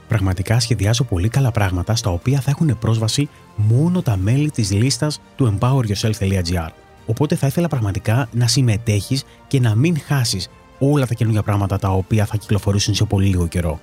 Πραγματικά 0.08 0.60
σχεδιάζω 0.60 1.04
πολύ 1.04 1.28
καλά 1.28 1.50
πράγματα 1.50 1.96
στα 1.96 2.10
οποία 2.10 2.40
θα 2.40 2.50
έχουν 2.50 2.78
πρόσβαση 2.78 3.28
μόνο 3.56 4.02
τα 4.02 4.16
μέλη 4.16 4.50
της 4.50 4.72
λίστας 4.72 5.20
του 5.36 5.58
empoweryourself.gr. 5.58 6.68
Οπότε 7.06 7.34
θα 7.34 7.46
ήθελα 7.46 7.68
πραγματικά 7.68 8.28
να 8.32 8.46
συμμετέχεις 8.46 9.24
και 9.46 9.60
να 9.60 9.74
μην 9.74 10.00
χάσεις 10.00 10.48
όλα 10.78 11.06
τα 11.06 11.14
καινούργια 11.14 11.42
πράγματα 11.42 11.78
τα 11.78 11.88
οποία 11.88 12.26
θα 12.26 12.36
κυκλοφορήσουν 12.36 12.94
σε 12.94 13.04
πολύ 13.04 13.26
λίγο 13.26 13.46
καιρό. 13.46 13.80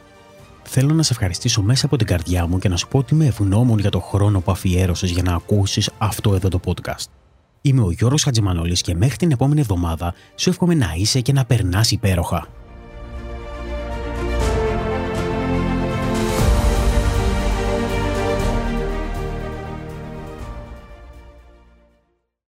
Θέλω 0.64 0.94
να 0.94 1.04
σε 1.04 1.14
ευχαριστήσω 1.14 1.62
μέσα 1.62 1.86
από 1.86 1.98
την 1.98 2.08
καρδιά 2.08 2.48
μου 2.48 2.60
και 2.60 2.70
να 2.70 2.78
σου 2.78 2.88
πω 2.88 2.98
ότι 2.98 3.14
είμαι 3.14 3.26
ευγνώμων 3.26 3.80
για 3.80 3.90
το 3.90 4.00
χρόνο 4.00 4.40
που 4.40 4.52
αφιέρωσες 4.52 5.10
για 5.10 5.24
να 5.24 5.34
ακούσεις 5.34 5.90
αυτό 5.98 6.34
εδώ 6.34 6.50
το 6.50 6.60
podcast. 6.66 7.06
Είμαι 7.62 7.82
ο 7.82 7.92
Γιώργος 7.92 8.24
Χατζημανόλης 8.24 8.82
και 8.82 8.96
μέχρι 8.96 9.16
την 9.16 9.32
επόμενη 9.32 9.60
εβδομάδα 9.60 10.14
σου 10.36 10.50
εύχομαι 10.50 10.74
να 10.74 10.94
είσαι 10.96 11.22
και 11.22 11.34
να 11.34 11.46
περνάς 11.46 11.92
υπέροχα. 11.92 12.48